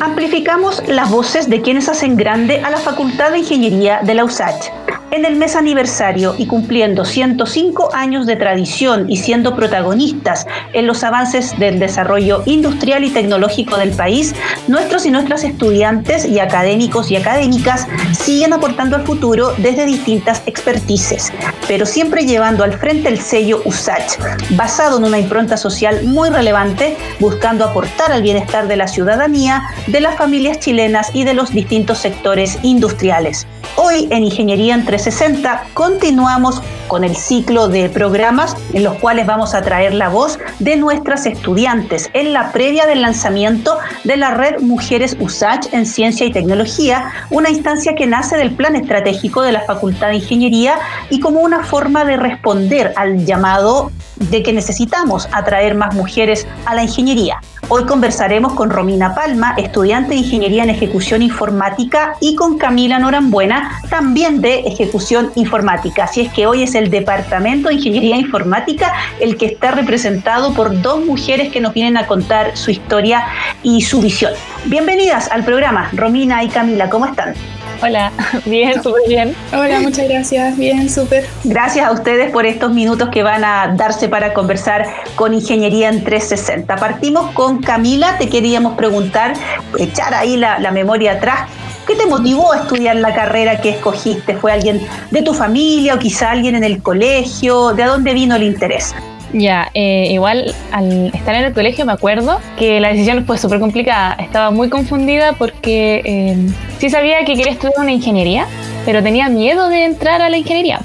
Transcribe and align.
Amplificamos 0.00 0.86
las 0.86 1.10
voces 1.10 1.48
de 1.48 1.62
quienes 1.62 1.88
hacen 1.88 2.16
grande 2.16 2.60
a 2.60 2.70
la 2.70 2.76
Facultad 2.76 3.32
de 3.32 3.38
Ingeniería 3.38 4.00
de 4.04 4.14
la 4.14 4.24
USACH. 4.24 4.75
En 5.16 5.24
el 5.24 5.36
mes 5.36 5.56
aniversario 5.56 6.34
y 6.36 6.44
cumpliendo 6.44 7.06
105 7.06 7.88
años 7.94 8.26
de 8.26 8.36
tradición 8.36 9.06
y 9.08 9.16
siendo 9.16 9.56
protagonistas 9.56 10.46
en 10.74 10.86
los 10.86 11.02
avances 11.04 11.58
del 11.58 11.78
desarrollo 11.78 12.42
industrial 12.44 13.02
y 13.02 13.08
tecnológico 13.08 13.78
del 13.78 13.92
país, 13.92 14.34
nuestros 14.68 15.06
y 15.06 15.10
nuestras 15.10 15.42
estudiantes 15.42 16.26
y 16.26 16.38
académicos 16.38 17.10
y 17.10 17.16
académicas 17.16 17.88
siguen 18.12 18.52
aportando 18.52 18.94
al 18.94 19.06
futuro 19.06 19.54
desde 19.56 19.86
distintas 19.86 20.42
expertices, 20.44 21.32
pero 21.66 21.86
siempre 21.86 22.26
llevando 22.26 22.62
al 22.62 22.74
frente 22.74 23.08
el 23.08 23.18
sello 23.18 23.62
USACH, 23.64 24.18
basado 24.50 24.98
en 24.98 25.04
una 25.04 25.18
impronta 25.18 25.56
social 25.56 26.04
muy 26.04 26.28
relevante, 26.28 26.94
buscando 27.20 27.64
aportar 27.64 28.12
al 28.12 28.20
bienestar 28.20 28.68
de 28.68 28.76
la 28.76 28.86
ciudadanía, 28.86 29.62
de 29.86 30.02
las 30.02 30.16
familias 30.16 30.58
chilenas 30.58 31.08
y 31.14 31.24
de 31.24 31.32
los 31.32 31.54
distintos 31.54 31.96
sectores 31.96 32.58
industriales. 32.62 33.46
Hoy 33.76 34.08
en 34.10 34.24
Ingeniería 34.24 34.74
en 34.74 34.84
360 35.06 35.72
continuamos 35.72 36.60
con 36.88 37.04
el 37.04 37.14
ciclo 37.14 37.68
de 37.68 37.88
programas 37.88 38.56
en 38.72 38.82
los 38.82 38.94
cuales 38.94 39.24
vamos 39.24 39.54
a 39.54 39.62
traer 39.62 39.94
la 39.94 40.08
voz 40.08 40.40
de 40.58 40.76
nuestras 40.76 41.26
estudiantes 41.26 42.10
en 42.12 42.32
la 42.32 42.50
previa 42.50 42.86
del 42.86 43.02
lanzamiento 43.02 43.78
de 44.02 44.16
la 44.16 44.32
red 44.32 44.60
Mujeres 44.60 45.16
USACH 45.20 45.72
en 45.72 45.86
Ciencia 45.86 46.26
y 46.26 46.32
Tecnología, 46.32 47.12
una 47.30 47.50
instancia 47.50 47.94
que 47.94 48.08
nace 48.08 48.36
del 48.36 48.50
plan 48.50 48.74
estratégico 48.74 49.42
de 49.42 49.52
la 49.52 49.60
Facultad 49.60 50.08
de 50.08 50.16
Ingeniería 50.16 50.76
y 51.08 51.20
como 51.20 51.38
una 51.38 51.62
forma 51.62 52.04
de 52.04 52.16
responder 52.16 52.92
al 52.96 53.24
llamado 53.24 53.92
de 54.16 54.42
que 54.42 54.52
necesitamos 54.52 55.28
atraer 55.32 55.74
más 55.74 55.94
mujeres 55.94 56.46
a 56.64 56.74
la 56.74 56.82
ingeniería. 56.82 57.40
Hoy 57.68 57.84
conversaremos 57.84 58.52
con 58.52 58.70
Romina 58.70 59.14
Palma, 59.14 59.54
estudiante 59.56 60.10
de 60.10 60.16
Ingeniería 60.16 60.62
en 60.62 60.70
Ejecución 60.70 61.20
Informática, 61.20 62.14
y 62.20 62.36
con 62.36 62.58
Camila 62.58 62.98
Norambuena, 62.98 63.80
también 63.90 64.40
de 64.40 64.60
Ejecución 64.60 65.32
Informática. 65.34 66.04
Así 66.04 66.20
es 66.20 66.32
que 66.32 66.46
hoy 66.46 66.62
es 66.62 66.76
el 66.76 66.90
Departamento 66.90 67.68
de 67.68 67.74
Ingeniería 67.74 68.16
Informática 68.16 68.92
el 69.20 69.36
que 69.36 69.46
está 69.46 69.72
representado 69.72 70.54
por 70.54 70.80
dos 70.80 71.04
mujeres 71.04 71.52
que 71.52 71.60
nos 71.60 71.74
vienen 71.74 71.96
a 71.96 72.06
contar 72.06 72.56
su 72.56 72.70
historia 72.70 73.24
y 73.62 73.82
su 73.82 74.00
visión. 74.00 74.32
Bienvenidas 74.66 75.28
al 75.30 75.44
programa, 75.44 75.90
Romina 75.92 76.44
y 76.44 76.48
Camila, 76.48 76.88
¿cómo 76.88 77.06
están? 77.06 77.34
Hola, 77.82 78.12
bien, 78.46 78.82
súper 78.82 79.02
bien. 79.08 79.36
Hola, 79.52 79.80
muchas 79.80 80.08
gracias, 80.08 80.56
bien, 80.56 80.88
súper. 80.88 81.26
Gracias 81.44 81.86
a 81.86 81.92
ustedes 81.92 82.30
por 82.30 82.46
estos 82.46 82.72
minutos 82.72 83.10
que 83.10 83.22
van 83.22 83.44
a 83.44 83.74
darse 83.76 84.08
para 84.08 84.32
conversar 84.32 84.86
con 85.14 85.34
Ingeniería 85.34 85.88
en 85.88 86.02
360. 86.02 86.76
Partimos 86.76 87.32
con 87.32 87.60
Camila, 87.60 88.16
te 88.18 88.28
queríamos 88.28 88.76
preguntar, 88.76 89.34
echar 89.78 90.14
ahí 90.14 90.36
la, 90.36 90.58
la 90.58 90.70
memoria 90.70 91.12
atrás. 91.12 91.48
¿Qué 91.86 91.94
te 91.94 92.06
motivó 92.06 92.52
a 92.52 92.58
estudiar 92.58 92.96
la 92.96 93.14
carrera 93.14 93.60
que 93.60 93.70
escogiste? 93.70 94.34
¿Fue 94.34 94.50
alguien 94.50 94.80
de 95.10 95.22
tu 95.22 95.34
familia 95.34 95.94
o 95.94 95.98
quizá 95.98 96.32
alguien 96.32 96.56
en 96.56 96.64
el 96.64 96.82
colegio? 96.82 97.74
¿De 97.74 97.84
dónde 97.84 98.12
vino 98.12 98.34
el 98.34 98.42
interés? 98.42 98.94
Ya, 99.32 99.70
eh, 99.74 100.08
igual 100.10 100.54
al 100.72 101.06
estar 101.14 101.34
en 101.34 101.44
el 101.44 101.52
colegio 101.52 101.84
me 101.84 101.92
acuerdo 101.92 102.40
que 102.58 102.80
la 102.80 102.88
decisión 102.88 103.24
fue 103.26 103.38
súper 103.38 103.60
complicada. 103.60 104.14
Estaba 104.20 104.50
muy 104.50 104.68
confundida 104.68 105.32
porque 105.32 106.02
eh, 106.04 106.36
sí 106.78 106.90
sabía 106.90 107.24
que 107.24 107.34
quería 107.34 107.52
estudiar 107.52 107.74
una 107.78 107.92
ingeniería, 107.92 108.46
pero 108.84 109.02
tenía 109.02 109.28
miedo 109.28 109.68
de 109.68 109.84
entrar 109.84 110.22
a 110.22 110.28
la 110.28 110.36
ingeniería. 110.36 110.80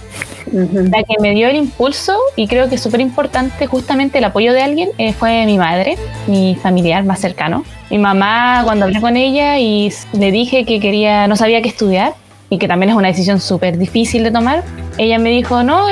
La 0.51 1.03
que 1.03 1.15
me 1.21 1.33
dio 1.33 1.47
el 1.47 1.55
impulso, 1.55 2.17
y 2.35 2.47
creo 2.47 2.67
que 2.67 2.75
es 2.75 2.81
súper 2.81 2.99
importante 2.99 3.67
justamente 3.67 4.17
el 4.17 4.25
apoyo 4.25 4.51
de 4.51 4.61
alguien, 4.61 4.89
eh, 4.97 5.13
fue 5.13 5.45
mi 5.45 5.57
madre, 5.57 5.97
mi 6.27 6.55
familiar 6.55 7.05
más 7.05 7.21
cercano. 7.21 7.63
Mi 7.89 7.97
mamá, 7.97 8.63
cuando 8.65 8.85
hablé 8.85 8.99
con 8.99 9.15
ella 9.15 9.59
y 9.59 9.93
le 10.11 10.31
dije 10.31 10.65
que 10.65 10.81
quería, 10.81 11.27
no 11.27 11.37
sabía 11.37 11.61
qué 11.61 11.69
estudiar, 11.69 12.15
y 12.49 12.57
que 12.57 12.67
también 12.67 12.89
es 12.89 12.95
una 12.97 13.07
decisión 13.07 13.39
súper 13.39 13.77
difícil 13.77 14.23
de 14.23 14.31
tomar, 14.31 14.63
ella 14.97 15.19
me 15.19 15.29
dijo, 15.29 15.63
no, 15.63 15.87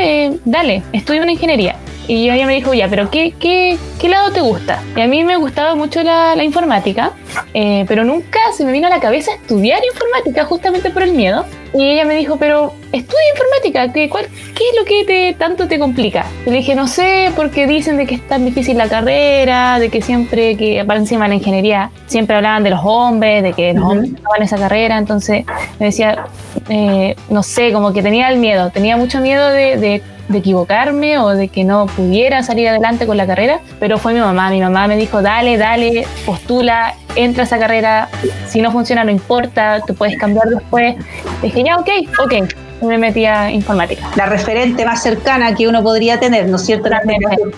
dale, 0.45 0.83
estudia 0.93 1.21
una 1.21 1.31
ingeniería. 1.31 1.75
Y 2.09 2.27
ella 2.27 2.47
me 2.47 2.55
dijo, 2.55 2.73
ya, 2.73 2.87
pero 2.87 3.11
¿qué, 3.11 3.35
qué, 3.39 3.77
qué 3.99 4.09
lado 4.09 4.31
te 4.31 4.41
gusta? 4.41 4.81
Y 4.95 5.01
a 5.01 5.07
mí 5.07 5.23
me 5.23 5.35
gustaba 5.35 5.75
mucho 5.75 6.01
la, 6.01 6.35
la 6.35 6.43
informática, 6.43 7.11
eh, 7.53 7.85
pero 7.87 8.03
nunca 8.03 8.39
se 8.51 8.65
me 8.65 8.71
vino 8.71 8.87
a 8.87 8.89
la 8.89 8.99
cabeza 8.99 9.31
estudiar 9.35 9.79
informática 9.85 10.43
justamente 10.45 10.89
por 10.89 11.03
el 11.03 11.11
miedo. 11.11 11.45
Y 11.71 11.87
ella 11.87 12.05
me 12.05 12.15
dijo, 12.15 12.37
pero 12.37 12.73
estudia 12.91 13.29
informática, 13.31 13.93
¿qué, 13.93 14.09
cuál, 14.09 14.25
¿qué 14.25 14.63
es 14.71 14.79
lo 14.79 14.85
que 14.85 15.03
te, 15.05 15.33
tanto 15.37 15.67
te 15.67 15.77
complica? 15.77 16.25
Y 16.47 16.49
le 16.49 16.57
dije, 16.57 16.73
no 16.73 16.87
sé, 16.87 17.31
porque 17.35 17.67
dicen 17.67 17.97
de 17.97 18.07
que 18.07 18.16
es 18.16 18.27
tan 18.27 18.43
difícil 18.43 18.75
la 18.75 18.89
carrera, 18.89 19.77
de 19.77 19.89
que 19.89 20.01
siempre 20.01 20.57
que 20.57 20.83
para 20.85 20.99
encima 20.99 21.25
de 21.25 21.29
la 21.29 21.35
ingeniería, 21.35 21.91
siempre 22.07 22.35
hablaban 22.35 22.63
de 22.63 22.71
los 22.71 22.79
hombres, 22.83 23.43
de 23.43 23.53
que 23.53 23.73
los 23.75 23.83
hombres 23.83 24.13
estaban 24.16 24.37
en 24.37 24.43
esa 24.43 24.57
carrera, 24.57 24.97
entonces 24.97 25.45
me 25.79 25.85
decía, 25.85 26.25
eh, 26.69 27.16
no 27.30 27.44
sé, 27.44 27.74
como 27.74 27.91
que 27.94 28.02
tenía 28.02 28.30
el 28.30 28.38
miedo, 28.38 28.69
tenía 28.69 28.96
mucho 28.97 29.19
miedo 29.19 29.50
de, 29.50 29.78
de 29.78 30.03
de 30.30 30.38
equivocarme 30.38 31.18
o 31.18 31.30
de 31.30 31.50
que 31.50 31.63
no 31.63 31.88
pudiera 31.88 32.44
salir 32.44 32.69
adelante 32.69 33.06
con 33.06 33.18
la 33.18 33.28
carrera, 33.28 33.59
pero 33.80 33.97
fue 33.97 34.13
mi 34.13 34.19
mamá. 34.19 34.50
Mi 34.52 34.62
mamá 34.62 34.88
me 34.88 34.96
dijo, 34.96 35.22
dale, 35.22 35.58
dale, 35.58 36.08
postula, 36.25 36.94
entra 37.16 37.44
a 37.44 37.46
esa 37.46 37.59
carrera, 37.59 38.08
si 38.47 38.62
no 38.62 38.72
funciona 38.72 39.03
no 39.03 39.12
importa, 39.12 39.81
tú 39.85 39.96
puedes 39.96 40.18
cambiar 40.18 40.47
después. 40.47 40.96
dije, 41.41 41.63
ya, 41.63 41.78
ok, 41.78 41.90
ok. 42.24 42.34
Me 42.81 42.97
metí 42.97 43.25
a 43.25 43.51
informática. 43.51 44.09
La 44.16 44.25
referente 44.25 44.85
más 44.85 45.03
cercana 45.03 45.53
que 45.56 45.67
uno 45.67 45.84
podría 45.84 46.19
tener, 46.19 46.47
¿no 46.47 46.56
es 46.56 46.66
cierto? 46.66 46.90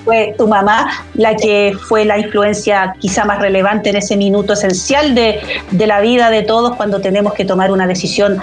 Fue 0.04 0.34
tu 0.38 0.48
mamá 0.48 0.90
la 1.14 1.36
que 1.36 1.74
fue 1.88 2.06
la 2.06 2.18
influencia 2.18 2.94
quizá 3.00 3.26
más 3.26 3.40
relevante 3.40 3.90
en 3.90 3.98
ese 3.98 4.18
minuto 4.18 4.54
esencial 4.54 5.14
de, 5.16 5.40
de 5.72 5.88
la 5.88 6.02
vida 6.02 6.30
de 6.30 6.44
todos 6.44 6.76
cuando 6.76 7.02
tenemos 7.02 7.34
que 7.34 7.46
tomar 7.46 7.72
una 7.72 7.88
decisión 7.88 8.42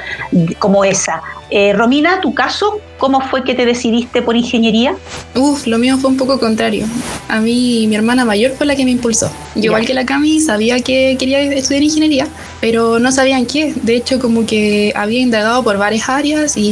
como 0.59 0.84
esa. 0.84 1.22
Eh, 1.50 1.72
Romina, 1.72 2.21
tu 2.21 2.34
caso, 2.34 2.78
¿cómo 2.99 3.22
fue 3.22 3.43
que 3.43 3.55
te 3.55 3.65
decidiste 3.65 4.21
por 4.21 4.37
ingeniería? 4.37 4.95
Uf, 5.34 5.66
lo 5.66 5.78
mío 5.78 5.97
fue 5.97 6.10
un 6.10 6.19
poco 6.19 6.39
contrario. 6.39 6.84
A 7.28 7.41
mí, 7.41 7.87
mi 7.89 7.97
hermana 7.97 8.27
mayor 8.27 8.53
fue 8.53 8.66
la 8.66 8.77
que 8.77 8.84
me 8.84 8.91
impulsó. 8.91 9.31
Yo, 9.55 9.65
igual 9.65 9.87
que 9.87 9.95
la 9.95 10.05
Cami, 10.05 10.41
sabía 10.41 10.81
que 10.81 11.16
quería 11.19 11.41
estudiar 11.41 11.83
ingeniería, 11.83 12.28
pero 12.60 12.99
no 12.99 13.10
sabía 13.12 13.39
en 13.39 13.47
qué. 13.47 13.72
De 13.83 13.97
hecho, 13.97 14.19
como 14.19 14.45
que 14.45 14.93
había 14.95 15.21
indagado 15.21 15.62
por 15.65 15.78
varias 15.78 16.10
áreas 16.10 16.56
y 16.56 16.68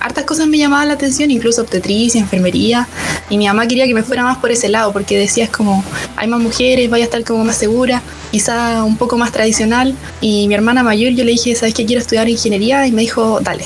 hartas 0.00 0.24
cosas 0.24 0.46
me 0.46 0.58
llamaban 0.58 0.88
la 0.88 0.94
atención, 0.94 1.30
incluso 1.30 1.62
obstetricia, 1.62 2.20
enfermería. 2.20 2.88
Y 3.30 3.38
mi 3.38 3.46
mamá 3.46 3.66
quería 3.66 3.86
que 3.86 3.94
me 3.94 4.02
fuera 4.02 4.22
más 4.22 4.38
por 4.38 4.50
ese 4.50 4.68
lado, 4.68 4.92
porque 4.92 5.18
decía, 5.18 5.44
es 5.44 5.50
como, 5.50 5.84
hay 6.16 6.28
más 6.28 6.40
mujeres, 6.40 6.90
vaya 6.90 7.04
a 7.04 7.06
estar 7.06 7.24
como 7.24 7.44
más 7.44 7.56
segura, 7.56 8.02
quizá 8.30 8.84
un 8.84 8.96
poco 8.96 9.16
más 9.16 9.32
tradicional. 9.32 9.94
Y 10.20 10.48
mi 10.48 10.54
hermana 10.54 10.82
mayor, 10.82 11.12
yo 11.12 11.24
le 11.24 11.32
dije, 11.32 11.54
¿sabes 11.54 11.74
qué? 11.74 11.86
Quiero 11.86 12.00
estudiar 12.00 12.28
ingeniería. 12.28 12.86
Y 12.86 12.92
me 12.92 13.02
dijo, 13.02 13.40
dale 13.40 13.64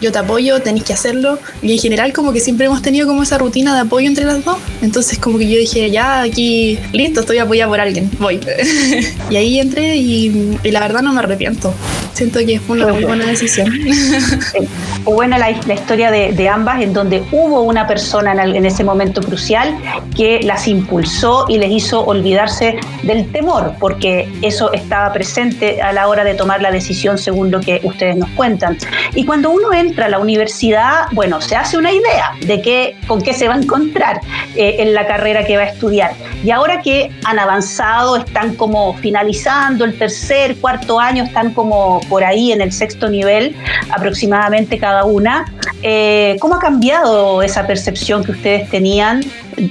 yo 0.00 0.12
te 0.12 0.18
apoyo, 0.18 0.60
tenéis 0.60 0.84
que 0.84 0.92
hacerlo. 0.92 1.38
Y 1.62 1.72
en 1.72 1.78
general 1.78 2.12
como 2.12 2.32
que 2.32 2.40
siempre 2.40 2.66
hemos 2.66 2.82
tenido 2.82 3.06
como 3.06 3.22
esa 3.22 3.38
rutina 3.38 3.74
de 3.74 3.80
apoyo 3.80 4.06
entre 4.06 4.24
las 4.24 4.44
dos. 4.44 4.58
Entonces 4.82 5.18
como 5.18 5.38
que 5.38 5.48
yo 5.48 5.58
dije, 5.58 5.90
ya 5.90 6.22
aquí, 6.22 6.78
listo, 6.92 7.20
estoy 7.20 7.38
apoyada 7.38 7.68
por 7.68 7.80
alguien, 7.80 8.10
voy. 8.18 8.40
y 9.30 9.36
ahí 9.36 9.60
entré 9.60 9.96
y, 9.96 10.58
y, 10.62 10.70
la 10.70 10.80
verdad 10.80 11.02
no 11.02 11.12
me 11.12 11.20
arrepiento. 11.20 11.72
Siento 12.12 12.38
que 12.40 12.58
fue 12.60 12.76
una 12.76 12.92
muy 12.92 13.04
buena 13.04 13.26
decisión. 13.26 13.70
Fue 15.04 15.14
buena 15.14 15.38
la, 15.38 15.50
la 15.66 15.74
historia 15.74 16.10
de, 16.10 16.32
de, 16.32 16.48
ambas, 16.48 16.82
en 16.82 16.92
donde 16.92 17.22
hubo 17.30 17.60
una 17.60 17.86
persona 17.86 18.32
en, 18.32 18.40
el, 18.40 18.56
en, 18.56 18.66
ese 18.66 18.82
momento 18.82 19.20
crucial 19.20 19.78
que 20.16 20.40
las 20.42 20.66
impulsó 20.66 21.44
y 21.48 21.58
les 21.58 21.70
hizo 21.70 22.04
olvidarse 22.04 22.76
del 23.04 23.30
temor, 23.30 23.74
porque 23.78 24.28
eso 24.42 24.72
estaba 24.72 25.12
presente 25.12 25.80
a 25.80 25.92
la 25.92 26.08
hora 26.08 26.24
de 26.24 26.34
tomar 26.34 26.60
la 26.60 26.72
decisión 26.72 27.18
según 27.18 27.52
lo 27.52 27.60
que 27.60 27.80
ustedes 27.84 28.16
nos 28.16 28.28
cuentan. 28.30 28.78
Y 29.14 29.24
cuando 29.24 29.50
uno 29.50 29.72
entra 29.72 29.86
a 30.04 30.08
la 30.08 30.18
universidad, 30.18 31.06
bueno, 31.12 31.40
se 31.40 31.56
hace 31.56 31.78
una 31.78 31.92
idea 31.92 32.32
de 32.40 32.60
qué, 32.60 32.96
con 33.06 33.22
qué 33.22 33.32
se 33.32 33.48
va 33.48 33.54
a 33.54 33.58
encontrar 33.58 34.20
eh, 34.54 34.76
en 34.78 34.94
la 34.94 35.06
carrera 35.06 35.44
que 35.44 35.56
va 35.56 35.64
a 35.64 35.66
estudiar. 35.66 36.12
Y 36.44 36.50
ahora 36.50 36.82
que 36.82 37.10
han 37.24 37.38
avanzado, 37.38 38.16
están 38.16 38.54
como 38.56 38.94
finalizando 38.94 39.84
el 39.84 39.98
tercer, 39.98 40.56
cuarto 40.56 41.00
año, 41.00 41.24
están 41.24 41.54
como 41.54 42.00
por 42.08 42.24
ahí 42.24 42.52
en 42.52 42.60
el 42.60 42.72
sexto 42.72 43.08
nivel 43.08 43.56
aproximadamente 43.90 44.78
cada 44.78 45.04
una. 45.04 45.46
Eh, 45.82 46.36
¿Cómo 46.40 46.56
ha 46.56 46.60
cambiado 46.60 47.42
esa 47.42 47.66
percepción 47.66 48.24
que 48.24 48.32
ustedes 48.32 48.68
tenían 48.70 49.22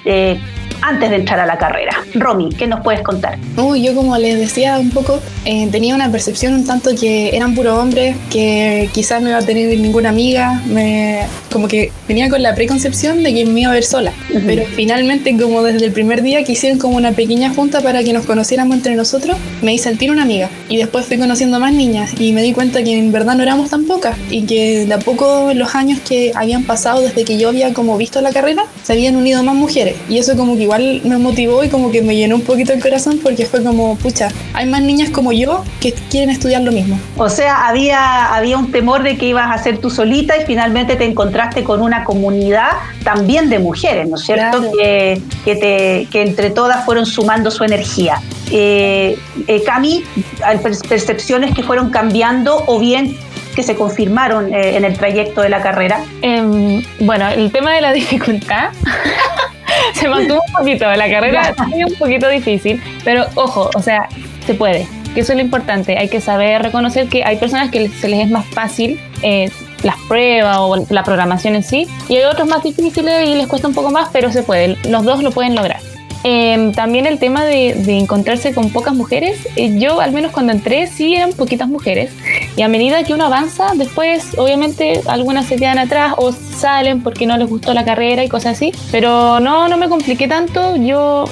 eh, 0.06 0.40
antes 0.82 1.10
de 1.10 1.18
entrar 1.18 1.40
a 1.40 1.46
la 1.46 1.58
carrera? 1.58 1.94
Romy, 2.14 2.50
¿qué 2.50 2.68
nos 2.68 2.82
puedes 2.82 3.02
contar? 3.02 3.38
Yo 3.76 3.94
como 3.94 4.18
les 4.18 4.40
decía 4.40 4.80
un 4.80 4.90
poco, 4.90 5.20
eh, 5.44 5.68
tenía 5.72 5.96
una 5.96 6.12
percepción 6.12 6.54
un 6.54 6.66
tanto 6.66 6.92
que 7.00 7.36
eran 7.36 7.56
puros 7.56 7.78
hombres, 7.78 8.16
que 8.32 8.90
quizás 8.94 9.22
no 9.22 9.30
iba 9.30 9.38
a 9.38 9.42
tener 9.42 9.78
ninguna 9.80 10.10
amiga, 10.10 10.62
me, 10.66 11.24
como 11.52 11.68
que 11.68 11.92
venía 12.08 12.30
con 12.30 12.42
la 12.42 12.56
preconcepción 12.56 13.24
de 13.24 13.34
que 13.34 13.46
me 13.46 13.62
iba 13.62 13.72
a 13.72 13.74
ver 13.74 13.84
sola. 13.84 14.12
Uh 14.30 14.36
-huh. 14.36 14.44
Pero 14.46 14.64
finalmente, 14.76 15.36
como 15.38 15.62
desde 15.64 15.86
el 15.86 15.92
primer 15.92 16.22
día 16.22 16.44
que 16.44 16.54
hicieron 16.54 16.80
como 16.80 16.98
una 16.98 17.12
pequeña 17.12 17.54
junta 17.54 17.82
para 17.82 18.04
que 18.04 18.14
nos 18.14 18.26
conociéramos 18.26 18.76
entre 18.76 18.96
nosotros, 18.96 19.38
me 19.62 19.74
hice 19.74 19.90
al 19.90 19.98
tiro 19.98 20.14
una 20.14 20.24
amiga. 20.24 20.50
Y 20.70 20.78
después 20.78 21.06
fui 21.06 21.18
conociendo 21.18 21.60
más 21.60 21.74
niñas 21.74 22.12
y 22.20 22.32
me 22.32 22.42
di 22.42 22.54
cuenta 22.54 22.84
que 22.84 22.98
en 22.98 23.12
verdad 23.12 23.36
no 23.36 23.44
éramos 23.44 23.70
tan 23.70 23.86
pocas 23.86 24.18
y 24.30 24.44
que 24.44 24.86
de 24.86 24.94
a 24.94 25.00
poco 25.00 25.52
los 25.54 25.76
años 25.76 26.00
que 26.08 26.32
habían 26.36 26.64
pasado 26.64 27.02
desde 27.02 27.24
que 27.24 27.38
yo 27.38 27.50
había 27.50 27.74
como 27.74 27.98
visto 27.98 28.22
la 28.22 28.32
carrera, 28.32 28.64
se 28.84 28.94
habían 28.94 29.16
unido 29.16 29.44
más 29.44 29.56
mujeres. 29.56 29.96
Y 30.10 30.18
eso 30.18 30.36
como 30.36 30.56
que 30.58 30.65
igual 30.66 31.02
me 31.04 31.18
motivó 31.18 31.64
y 31.64 31.70
como 31.70 31.92
que 31.92 32.02
me 32.02 32.16
llenó 32.16 32.36
un 32.36 32.42
poquito 32.42 32.74
el 32.74 32.82
corazón 32.82 33.20
porque 33.24 33.46
fue 33.46 33.64
como, 33.64 33.96
pucha, 33.96 34.30
hay 34.54 34.66
más 34.66 34.82
niñas 34.82 35.10
como 35.10 35.32
yo 35.32 35.64
que 35.80 35.94
quieren 36.10 36.30
estudiar 36.30 36.62
lo 36.62 36.72
mismo. 36.72 37.00
O 37.18 37.30
sea, 37.30 37.68
había, 37.68 38.36
había 38.36 38.58
un 38.58 38.72
temor 38.72 39.04
de 39.04 39.18
que 39.18 39.28
ibas 39.28 39.52
a 39.52 39.64
ser 39.64 39.78
tú 39.78 39.90
solita 39.90 40.36
y 40.38 40.46
finalmente 40.46 40.96
te 40.96 41.06
encontraste 41.06 41.64
con 41.64 41.82
una 41.82 42.04
comunidad 42.04 42.72
también 43.04 43.50
de 43.50 43.60
mujeres, 43.60 44.10
¿no 44.10 44.16
es 44.18 44.24
cierto? 44.24 44.62
Que, 44.78 45.22
que, 45.44 45.56
te, 45.56 46.08
que 46.12 46.22
entre 46.22 46.50
todas 46.50 46.84
fueron 46.86 47.06
sumando 47.06 47.52
su 47.52 47.64
energía. 47.64 48.22
Eh, 48.52 49.18
eh, 49.48 49.64
Cami, 49.64 50.04
hay 50.44 50.58
percepciones 50.58 51.56
que 51.56 51.64
fueron 51.64 51.90
cambiando 51.90 52.64
o 52.68 52.80
bien 52.80 53.18
que 53.56 53.64
se 53.64 53.76
confirmaron 53.76 54.54
eh, 54.54 54.76
en 54.76 54.86
el 54.86 54.98
trayecto 54.98 55.42
de 55.42 55.50
la 55.50 55.62
carrera? 55.62 56.04
Em, 56.22 56.84
bueno, 57.00 57.28
el 57.30 57.52
tema 57.52 57.74
de 57.74 57.82
la 57.82 57.94
dificultad 57.94 58.72
se 59.94 60.08
mantuvo 60.08 60.40
un 60.48 60.54
poquito, 60.54 60.86
la 60.86 61.10
carrera 61.10 61.54
es 61.76 61.92
un 61.92 61.98
poquito 61.98 62.30
difícil, 62.30 62.82
pero 63.04 63.26
ojo, 63.36 63.70
o 63.76 63.82
sea, 63.82 64.08
se 64.46 64.54
puede, 64.54 64.88
que 65.14 65.22
eso 65.22 65.34
es 65.34 65.38
lo 65.38 65.44
importante, 65.44 65.98
hay 65.98 66.10
que 66.10 66.22
saber 66.22 66.62
reconocer 66.62 67.08
que 67.08 67.24
hay 67.24 67.38
personas 67.38 67.72
que 67.72 67.90
se 67.90 68.08
les 68.08 68.26
es 68.26 68.32
más 68.32 68.46
fácil 68.48 69.00
eh, 69.22 69.50
las 69.84 69.96
pruebas 70.08 70.58
o 70.60 70.86
la 70.90 71.04
programación 71.04 71.56
en 71.56 71.64
sí, 71.64 71.88
y 72.10 72.18
hay 72.18 72.24
otros 72.24 72.48
más 72.48 72.64
difíciles 72.64 73.28
y 73.28 73.36
les 73.36 73.48
cuesta 73.48 73.68
un 73.68 73.74
poco 73.74 73.92
más, 73.92 74.10
pero 74.12 74.32
se 74.32 74.44
puede, 74.44 74.78
los 74.88 75.04
dos 75.04 75.22
lo 75.24 75.32
pueden 75.32 75.56
lograr. 75.56 75.80
Em, 76.28 76.72
también 76.72 77.06
el 77.06 77.20
tema 77.20 77.46
de, 77.46 78.00
encontrarse 78.00 78.52
con 78.52 78.72
pocas 78.72 78.96
mujeres. 78.96 79.48
Eh, 79.56 79.78
yo, 79.78 80.02
al 80.02 80.12
menos 80.12 80.32
cuando 80.32 80.54
entré, 80.54 80.88
sí 80.88 81.14
eran 81.14 81.34
poquitas 81.34 81.68
mujeres. 81.68 82.12
Y 82.58 82.64
a 82.64 82.68
medida 82.68 83.04
que 83.04 83.14
uno 83.14 83.28
avanza, 83.28 83.74
después, 83.76 84.36
obviamente, 84.36 85.02
algunas 85.06 85.46
se 85.46 85.56
quedan 85.56 85.78
atrás 85.78 86.16
o 86.18 86.32
salen 86.32 87.04
porque 87.04 87.28
no 87.28 87.38
les 87.38 87.48
gustó 87.48 87.76
la 87.76 87.86
carrera 87.86 88.24
y 88.24 88.28
cosas 88.28 88.54
así. 88.54 88.72
Pero 88.92 89.40
no, 89.40 89.68
no 89.68 89.78
me 89.78 89.88
compliqué 89.88 90.28
tanto. 90.28 90.76
Yo 90.78 91.26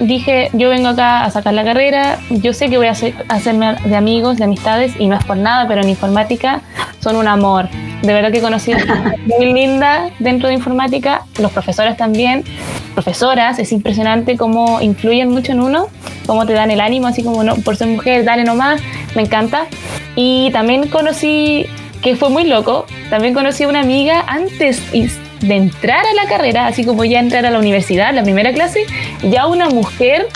dije, 0.00 0.50
yo 0.52 0.68
vengo 0.68 0.88
acá 0.88 1.24
a 1.24 1.30
sacar 1.30 1.54
la 1.54 1.62
carrera, 1.62 2.18
yo 2.30 2.52
sé 2.52 2.68
que 2.68 2.76
voy 2.76 2.88
a 2.88 2.96
hacerme 3.28 3.76
de 3.84 3.94
amigos, 3.94 4.38
de 4.38 4.44
amistades, 4.44 4.94
y 4.98 5.06
no 5.06 5.16
es 5.16 5.24
por 5.24 5.36
nada, 5.36 5.68
pero 5.68 5.80
en 5.82 5.90
informática 5.90 6.60
son 6.98 7.14
un 7.14 7.28
amor. 7.28 7.68
De 8.02 8.12
verdad 8.12 8.32
que 8.32 8.40
conocí 8.40 8.72
muy 9.26 9.52
linda 9.52 10.10
dentro 10.18 10.48
de 10.48 10.54
informática, 10.54 11.26
los 11.38 11.52
profesores 11.52 11.96
también, 11.96 12.44
profesoras, 12.94 13.58
es 13.58 13.72
impresionante 13.72 14.36
cómo 14.36 14.80
influyen 14.80 15.30
mucho 15.30 15.52
en 15.52 15.60
uno, 15.60 15.88
cómo 16.26 16.46
te 16.46 16.52
dan 16.52 16.70
el 16.70 16.80
ánimo, 16.80 17.06
así 17.06 17.22
como 17.22 17.44
no, 17.44 17.56
por 17.56 17.76
ser 17.76 17.88
mujer, 17.88 18.24
dale 18.24 18.44
nomás, 18.44 18.80
me 19.14 19.22
encanta. 19.22 19.66
Y 20.16 20.50
también 20.52 20.88
conocí, 20.88 21.66
que 22.02 22.16
fue 22.16 22.30
muy 22.30 22.44
loco, 22.44 22.86
también 23.10 23.34
conocí 23.34 23.64
a 23.64 23.68
una 23.68 23.80
amiga 23.80 24.24
antes 24.26 24.82
de 24.92 25.56
entrar 25.56 26.04
a 26.06 26.14
la 26.14 26.28
carrera, 26.28 26.66
así 26.66 26.84
como 26.84 27.04
ya 27.04 27.20
entrar 27.20 27.46
a 27.46 27.50
la 27.50 27.58
universidad, 27.58 28.14
la 28.14 28.22
primera 28.22 28.52
clase, 28.52 28.84
ya 29.22 29.46
una 29.46 29.68
mujer 29.68 30.28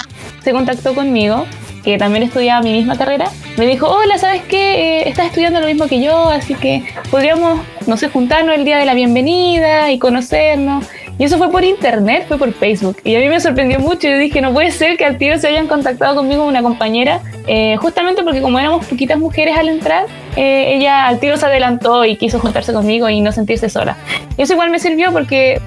se 0.43 0.53
contactó 0.53 0.95
conmigo 0.95 1.47
que 1.85 1.99
también 1.99 2.23
estudiaba 2.23 2.63
mi 2.63 2.73
misma 2.73 2.97
carrera, 2.97 3.31
me 3.57 3.67
dijo, 3.67 3.87
hola, 3.89 4.19
¿sabes 4.19 4.43
qué? 4.43 5.01
Eh, 5.01 5.09
estás 5.09 5.27
estudiando 5.27 5.61
lo 5.61 5.67
mismo 5.67 5.87
que 5.87 6.01
yo, 6.01 6.29
así 6.29 6.55
que 6.55 6.85
podríamos, 7.11 7.61
no 7.87 7.97
sé, 7.97 8.09
juntarnos 8.09 8.55
el 8.57 8.65
día 8.65 8.79
de 8.79 8.87
la 8.87 8.95
bienvenida 8.95 9.91
y 9.91 9.99
conocernos. 9.99 10.87
Y 11.17 11.25
eso 11.25 11.39
fue 11.39 11.51
por 11.51 11.63
internet, 11.63 12.25
fue 12.27 12.39
por 12.39 12.53
Facebook. 12.53 12.97
Y 13.05 13.15
a 13.15 13.21
mí 13.21 13.29
me 13.29 13.39
sorprendió 13.39 13.79
mucho. 13.79 14.09
Yo 14.09 14.19
dije, 14.19 14.41
no 14.41 14.53
puede 14.53 14.73
ser 14.73 14.97
que 14.97 15.05
al 15.05 15.17
tiro 15.17 15.39
se 15.39 15.47
hayan 15.47 15.69
contactado 15.69 16.17
conmigo 16.17 16.45
una 16.45 16.63
compañera, 16.63 17.21
eh, 17.47 17.77
justamente 17.77 18.25
porque 18.25 18.43
como 18.43 18.59
éramos 18.59 18.85
poquitas 18.87 19.19
mujeres 19.19 19.57
al 19.57 19.69
entrar, 19.69 20.07
eh, 20.37 20.75
ella 20.75 21.07
al 21.07 21.21
tiro 21.21 21.37
se 21.37 21.47
adelantó 21.47 22.05
y 22.05 22.17
quiso 22.17 22.41
juntarse 22.41 22.73
conmigo 22.73 23.09
y 23.09 23.21
no 23.21 23.33
sentirse 23.33 23.69
sola. 23.69 23.97
Eso 24.37 24.55
igual 24.55 24.71
me 24.71 24.79
sirvió 24.79 25.13
porque 25.13 25.61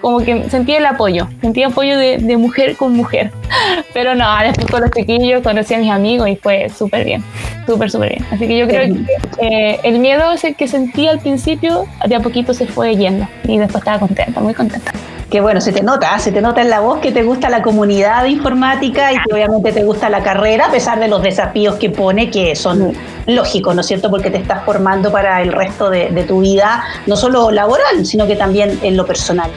como 0.00 0.18
que 0.18 0.50
sentí 0.50 0.74
el 0.74 0.84
apoyo, 0.84 1.28
sentí 1.40 1.62
apoyo 1.62 1.96
de, 1.96 2.18
de 2.18 2.36
mujer 2.36 2.76
con 2.76 2.94
mujer. 2.94 3.30
Pero 3.94 4.14
no, 4.14 4.26
después 4.42 4.66
con 4.70 4.80
los 4.82 4.90
chiquillos 4.90 5.42
conocí 5.42 5.74
a 5.74 5.78
mis 5.78 5.90
amigos 5.90 6.28
y 6.28 6.36
fue 6.36 6.68
súper 6.68 7.04
bien, 7.04 7.22
súper, 7.66 7.90
súper 7.90 8.10
bien. 8.10 8.26
Así 8.30 8.46
que 8.46 8.58
yo 8.58 8.66
creo 8.66 8.94
que 8.94 9.04
eh, 9.40 9.80
el 9.84 9.98
miedo 9.98 10.32
ese 10.32 10.54
que 10.54 10.68
sentí 10.68 11.08
al 11.08 11.20
principio, 11.20 11.86
de 12.06 12.16
a 12.16 12.20
poquito 12.20 12.52
se 12.54 12.66
fue 12.66 12.96
yendo 12.96 13.26
y 13.44 13.58
después 13.58 13.80
estaba 13.80 13.98
contenta, 13.98 14.40
muy 14.40 14.54
contenta. 14.54 14.92
Que 15.32 15.40
bueno, 15.40 15.62
se 15.62 15.72
te 15.72 15.82
nota, 15.82 16.18
se 16.18 16.30
te 16.30 16.42
nota 16.42 16.60
en 16.60 16.68
la 16.68 16.80
voz 16.80 17.00
que 17.00 17.10
te 17.10 17.22
gusta 17.22 17.48
la 17.48 17.62
comunidad 17.62 18.24
de 18.24 18.28
informática 18.28 19.14
y 19.14 19.16
que 19.16 19.32
obviamente 19.32 19.72
te 19.72 19.82
gusta 19.82 20.10
la 20.10 20.22
carrera, 20.22 20.66
a 20.66 20.70
pesar 20.70 21.00
de 21.00 21.08
los 21.08 21.22
desafíos 21.22 21.76
que 21.76 21.88
pone, 21.88 22.30
que 22.30 22.54
son 22.54 22.92
lógicos, 23.26 23.74
¿no 23.74 23.80
es 23.80 23.86
cierto? 23.86 24.10
Porque 24.10 24.30
te 24.30 24.36
estás 24.36 24.62
formando 24.62 25.10
para 25.10 25.40
el 25.40 25.50
resto 25.54 25.88
de, 25.88 26.10
de 26.10 26.24
tu 26.24 26.40
vida, 26.40 26.84
no 27.06 27.16
solo 27.16 27.50
laboral, 27.50 28.04
sino 28.04 28.26
que 28.26 28.36
también 28.36 28.78
en 28.82 28.94
lo 28.94 29.06
personal. 29.06 29.50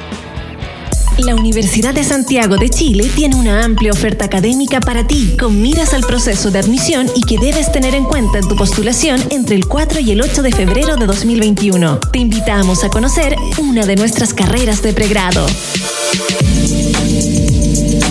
La 1.19 1.33
Universidad 1.33 1.93
de 1.93 2.03
Santiago 2.03 2.57
de 2.57 2.69
Chile 2.69 3.09
tiene 3.15 3.35
una 3.35 3.63
amplia 3.63 3.91
oferta 3.91 4.25
académica 4.25 4.81
para 4.81 5.07
ti, 5.07 5.35
con 5.39 5.61
miras 5.61 5.93
al 5.93 6.01
proceso 6.01 6.51
de 6.51 6.59
admisión 6.59 7.07
y 7.15 7.21
que 7.21 7.37
debes 7.37 7.71
tener 7.71 7.95
en 7.95 8.03
cuenta 8.03 8.39
en 8.39 8.47
tu 8.47 8.55
postulación 8.55 9.23
entre 9.29 9.55
el 9.55 9.65
4 9.65 10.01
y 10.01 10.11
el 10.11 10.21
8 10.21 10.41
de 10.41 10.51
febrero 10.51 10.97
de 10.97 11.05
2021. 11.05 11.99
Te 12.11 12.19
invitamos 12.19 12.83
a 12.83 12.89
conocer 12.89 13.35
una 13.57 13.85
de 13.85 13.95
nuestras 13.95 14.33
carreras 14.33 14.81
de 14.81 14.91
pregrado. 14.91 15.45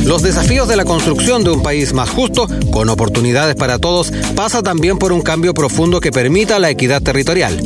Los 0.04 0.22
desafíos 0.22 0.66
de 0.68 0.76
la 0.76 0.84
construcción 0.84 1.44
de 1.44 1.50
un 1.50 1.62
país 1.62 1.92
más 1.92 2.08
justo, 2.08 2.48
con 2.70 2.88
oportunidades 2.88 3.54
para 3.54 3.78
todos, 3.78 4.12
pasa 4.34 4.62
también 4.62 4.98
por 4.98 5.12
un 5.12 5.20
cambio 5.20 5.52
profundo 5.52 6.00
que 6.00 6.10
permita 6.10 6.58
la 6.58 6.70
equidad 6.70 7.02
territorial 7.02 7.60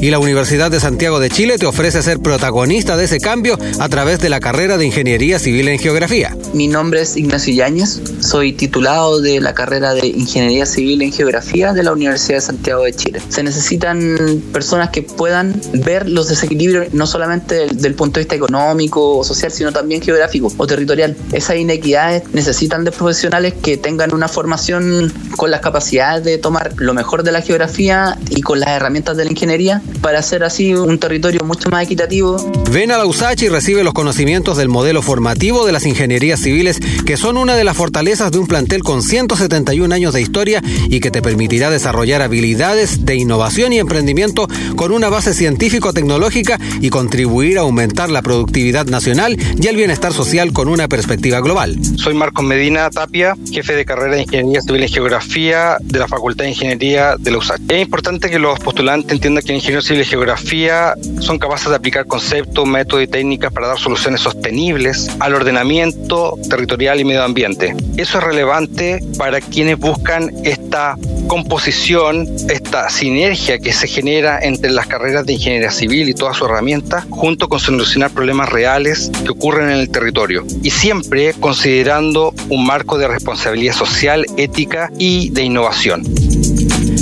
y 0.00 0.10
la 0.10 0.18
Universidad 0.18 0.70
de 0.70 0.80
Santiago 0.80 1.20
de 1.20 1.28
Chile 1.28 1.58
te 1.58 1.66
ofrece 1.66 2.02
ser 2.02 2.20
protagonista 2.20 2.96
de 2.96 3.04
ese 3.04 3.20
cambio 3.20 3.58
a 3.78 3.88
través 3.88 4.18
de 4.20 4.30
la 4.30 4.40
carrera 4.40 4.78
de 4.78 4.86
Ingeniería 4.86 5.38
Civil 5.38 5.68
en 5.68 5.78
Geografía. 5.78 6.36
Mi 6.54 6.68
nombre 6.68 7.02
es 7.02 7.16
Ignacio 7.16 7.52
Yáñez, 7.52 8.00
soy 8.20 8.54
titulado 8.54 9.20
de 9.20 9.40
la 9.40 9.54
carrera 9.54 9.92
de 9.92 10.06
Ingeniería 10.06 10.64
Civil 10.64 11.02
en 11.02 11.12
Geografía 11.12 11.74
de 11.74 11.82
la 11.82 11.92
Universidad 11.92 12.38
de 12.38 12.40
Santiago 12.40 12.84
de 12.84 12.94
Chile. 12.94 13.20
Se 13.28 13.42
necesitan 13.42 14.42
personas 14.52 14.88
que 14.90 15.02
puedan 15.02 15.60
ver 15.74 16.08
los 16.08 16.28
desequilibrios 16.28 16.94
no 16.94 17.06
solamente 17.06 17.66
del, 17.66 17.94
punto 17.94 18.18
de 18.18 18.24
vista 18.24 18.34
económico 18.34 19.18
o 19.18 19.24
social, 19.24 19.52
sino 19.52 19.72
también 19.72 20.00
geográfico 20.00 20.50
o 20.56 20.66
territorial. 20.66 21.14
Esas 21.32 21.56
inequidades 21.56 22.22
necesitan 22.32 22.84
de 22.84 22.92
profesionales 22.92 23.54
que 23.62 23.76
tengan 23.76 24.14
una 24.14 24.28
formación 24.28 25.12
con 25.36 25.50
las 25.50 25.60
capacidades 25.60 26.24
de 26.24 26.38
tomar 26.38 26.72
lo 26.76 26.94
mejor 26.94 27.22
de 27.22 27.32
la 27.32 27.42
geografía 27.42 28.18
y 28.30 28.40
con 28.40 28.60
las 28.60 28.70
herramientas 28.70 29.16
de 29.16 29.24
la 29.24 29.30
ingeniería 29.30 29.82
para 30.00 30.18
hacer 30.18 30.44
así 30.44 30.74
un 30.74 30.98
territorio 30.98 31.40
mucho 31.44 31.70
más 31.70 31.84
equitativo. 31.84 32.36
Ven 32.70 32.92
a 32.92 32.98
la 32.98 33.06
USACH 33.06 33.42
y 33.42 33.48
recibe 33.48 33.84
los 33.84 33.94
conocimientos 33.94 34.56
del 34.56 34.68
modelo 34.68 35.02
formativo 35.02 35.66
de 35.66 35.72
las 35.72 35.86
ingenierías 35.86 36.40
civiles, 36.40 36.80
que 37.04 37.16
son 37.16 37.36
una 37.36 37.56
de 37.56 37.64
las 37.64 37.76
fortalezas 37.76 38.30
de 38.32 38.38
un 38.38 38.46
plantel 38.46 38.82
con 38.82 39.02
171 39.02 39.94
años 39.94 40.14
de 40.14 40.20
historia 40.20 40.62
y 40.88 41.00
que 41.00 41.10
te 41.10 41.22
permitirá 41.22 41.70
desarrollar 41.70 42.22
habilidades 42.22 43.04
de 43.04 43.16
innovación 43.16 43.72
y 43.72 43.78
emprendimiento 43.78 44.48
con 44.76 44.92
una 44.92 45.08
base 45.08 45.34
científico-tecnológica 45.34 46.58
y 46.80 46.90
contribuir 46.90 47.58
a 47.58 47.62
aumentar 47.62 48.10
la 48.10 48.22
productividad 48.22 48.86
nacional 48.86 49.36
y 49.60 49.66
el 49.66 49.76
bienestar 49.76 50.12
social 50.12 50.52
con 50.52 50.68
una 50.68 50.88
perspectiva 50.88 51.40
global. 51.40 51.76
Soy 51.96 52.14
Marcos 52.14 52.44
Medina 52.44 52.90
Tapia, 52.90 53.36
jefe 53.50 53.74
de 53.74 53.84
carrera 53.84 54.16
de 54.16 54.22
Ingeniería 54.22 54.60
Civil 54.60 54.82
en 54.82 54.88
Geografía 54.88 55.76
de 55.80 55.98
la 55.98 56.08
Facultad 56.08 56.44
de 56.44 56.50
Ingeniería 56.50 57.16
de 57.18 57.30
la 57.30 57.38
USACH. 57.38 57.60
Es 57.68 57.82
importante 57.82 58.30
que 58.30 58.38
los 58.38 58.58
postulantes 58.58 59.12
entiendan 59.12 59.44
que 59.44 59.52
el 59.52 59.56
ingeniero 59.56 59.79
civil 59.82 60.02
y 60.02 60.04
geografía 60.04 60.94
son 61.20 61.38
capaces 61.38 61.70
de 61.70 61.76
aplicar 61.76 62.06
conceptos, 62.06 62.66
métodos 62.66 63.04
y 63.04 63.06
técnicas 63.06 63.52
para 63.52 63.68
dar 63.68 63.78
soluciones 63.78 64.20
sostenibles 64.20 65.10
al 65.20 65.34
ordenamiento 65.34 66.38
territorial 66.48 67.00
y 67.00 67.04
medio 67.04 67.22
ambiente. 67.22 67.74
Eso 67.96 68.18
es 68.18 68.24
relevante 68.24 69.02
para 69.18 69.40
quienes 69.40 69.78
buscan 69.78 70.32
esta 70.44 70.96
composición, 71.26 72.26
esta 72.48 72.88
sinergia 72.90 73.58
que 73.58 73.72
se 73.72 73.86
genera 73.86 74.40
entre 74.40 74.70
las 74.70 74.86
carreras 74.86 75.26
de 75.26 75.34
ingeniería 75.34 75.70
civil 75.70 76.08
y 76.08 76.14
todas 76.14 76.36
sus 76.36 76.48
herramientas, 76.48 77.04
junto 77.10 77.48
con 77.48 77.60
solucionar 77.60 78.10
problemas 78.10 78.48
reales 78.48 79.10
que 79.24 79.30
ocurren 79.30 79.70
en 79.70 79.78
el 79.78 79.90
territorio. 79.90 80.44
Y 80.62 80.70
siempre 80.70 81.34
considerando 81.34 82.34
un 82.48 82.66
marco 82.66 82.98
de 82.98 83.08
responsabilidad 83.08 83.74
social, 83.74 84.26
ética 84.36 84.90
y 84.98 85.30
de 85.30 85.42
innovación. 85.42 86.02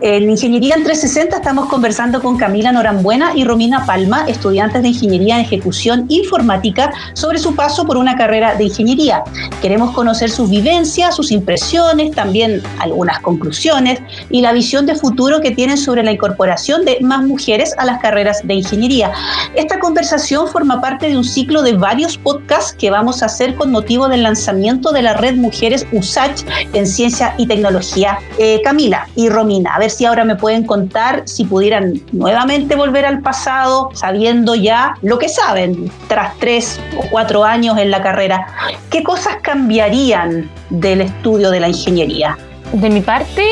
En 0.00 0.30
Ingeniería 0.30 0.76
en 0.76 0.84
360 0.84 1.38
estamos 1.38 1.68
conversando 1.68 2.22
con 2.22 2.36
Camila 2.36 2.70
Norambuena 2.70 3.32
y 3.34 3.42
Romina 3.42 3.84
Palma, 3.84 4.26
estudiantes 4.28 4.80
de 4.82 4.88
Ingeniería 4.90 5.34
en 5.34 5.44
Ejecución 5.44 6.06
Informática, 6.08 6.92
sobre 7.14 7.40
su 7.40 7.56
paso 7.56 7.84
por 7.84 7.96
una 7.96 8.16
carrera 8.16 8.54
de 8.54 8.64
ingeniería. 8.64 9.24
Queremos 9.60 9.92
conocer 9.96 10.30
sus 10.30 10.48
vivencias, 10.48 11.16
sus 11.16 11.32
impresiones, 11.32 12.12
también 12.12 12.62
algunas 12.78 13.18
conclusiones 13.18 13.98
y 14.30 14.40
la 14.40 14.52
visión 14.52 14.86
de 14.86 14.94
futuro 14.94 15.40
que 15.40 15.50
tienen 15.50 15.76
sobre 15.76 16.04
la 16.04 16.12
incorporación 16.12 16.84
de 16.84 16.98
más 17.00 17.24
mujeres 17.24 17.74
a 17.76 17.84
las 17.84 18.00
carreras 18.00 18.46
de 18.46 18.54
ingeniería. 18.54 19.10
Esta 19.56 19.80
conversación 19.80 20.46
forma 20.46 20.80
parte 20.80 21.08
de 21.08 21.16
un 21.16 21.24
ciclo 21.24 21.60
de 21.62 21.72
varios 21.72 22.16
podcasts 22.18 22.72
que 22.72 22.90
vamos 22.90 23.24
a 23.24 23.26
hacer 23.26 23.56
con 23.56 23.72
motivo 23.72 24.06
del 24.06 24.22
lanzamiento 24.22 24.92
de 24.92 25.02
la 25.02 25.14
red 25.14 25.34
Mujeres 25.34 25.84
USACH 25.90 26.44
en 26.72 26.86
Ciencia 26.86 27.34
y 27.36 27.48
Tecnología. 27.48 28.20
Eh, 28.38 28.60
Camila 28.62 29.08
y 29.16 29.28
Romina, 29.28 29.74
a 29.74 29.80
ver 29.80 29.87
si 29.88 30.04
ahora 30.04 30.24
me 30.24 30.36
pueden 30.36 30.64
contar 30.64 31.22
si 31.26 31.44
pudieran 31.44 32.00
nuevamente 32.12 32.74
volver 32.74 33.04
al 33.04 33.20
pasado, 33.20 33.90
sabiendo 33.94 34.54
ya 34.54 34.94
lo 35.02 35.18
que 35.18 35.28
saben 35.28 35.90
tras 36.08 36.36
tres 36.38 36.80
o 36.98 37.08
cuatro 37.10 37.44
años 37.44 37.78
en 37.78 37.90
la 37.90 38.02
carrera. 38.02 38.46
¿Qué 38.90 39.02
cosas 39.02 39.36
cambiarían 39.42 40.50
del 40.70 41.02
estudio 41.02 41.50
de 41.50 41.60
la 41.60 41.68
ingeniería? 41.68 42.36
De 42.72 42.90
mi 42.90 43.00
parte, 43.00 43.44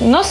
no, 0.00 0.22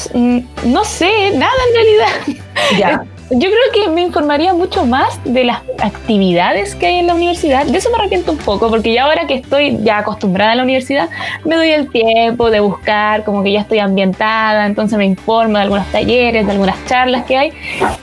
no 0.66 0.86
sé 0.86 1.32
nada 1.36 1.54
en 1.70 1.75
realidad. 1.75 2.42
Ya. 2.78 3.06
Yo 3.32 3.50
creo 3.50 3.72
que 3.74 3.89
me 3.89 4.01
informaría 4.01 4.53
mucho 4.53 4.86
más 4.86 5.20
de 5.24 5.46
las 5.46 5.62
actividades 5.79 6.75
que 6.75 6.86
hay 6.86 6.96
en 6.96 7.08
la 7.08 7.15
universidad. 7.15 7.65
De 7.65 7.75
eso 7.75 7.89
me 7.89 7.98
arrepiento 7.98 8.32
un 8.32 8.38
poco, 8.38 8.70
porque 8.70 8.94
ya 8.94 9.05
ahora 9.05 9.25
que 9.25 9.34
estoy 9.34 9.79
ya 9.82 9.98
acostumbrada 9.98 10.51
a 10.51 10.55
la 10.55 10.63
universidad, 10.63 11.10
me 11.44 11.55
doy 11.55 11.72
el 11.72 11.89
tiempo 11.89 12.51
de 12.51 12.60
buscar, 12.60 13.24
como 13.24 13.41
que 13.41 13.51
ya 13.51 13.62
estoy 13.62 13.79
ambientada, 13.79 14.67
entonces 14.67 14.96
me 15.00 15.05
informo 15.05 15.58
de 15.58 15.63
algunos 15.63 15.88
talleres, 15.88 16.46
de 16.46 16.51
algunas 16.51 16.86
charlas 16.86 17.25
que 17.25 17.36
hay, 17.36 17.53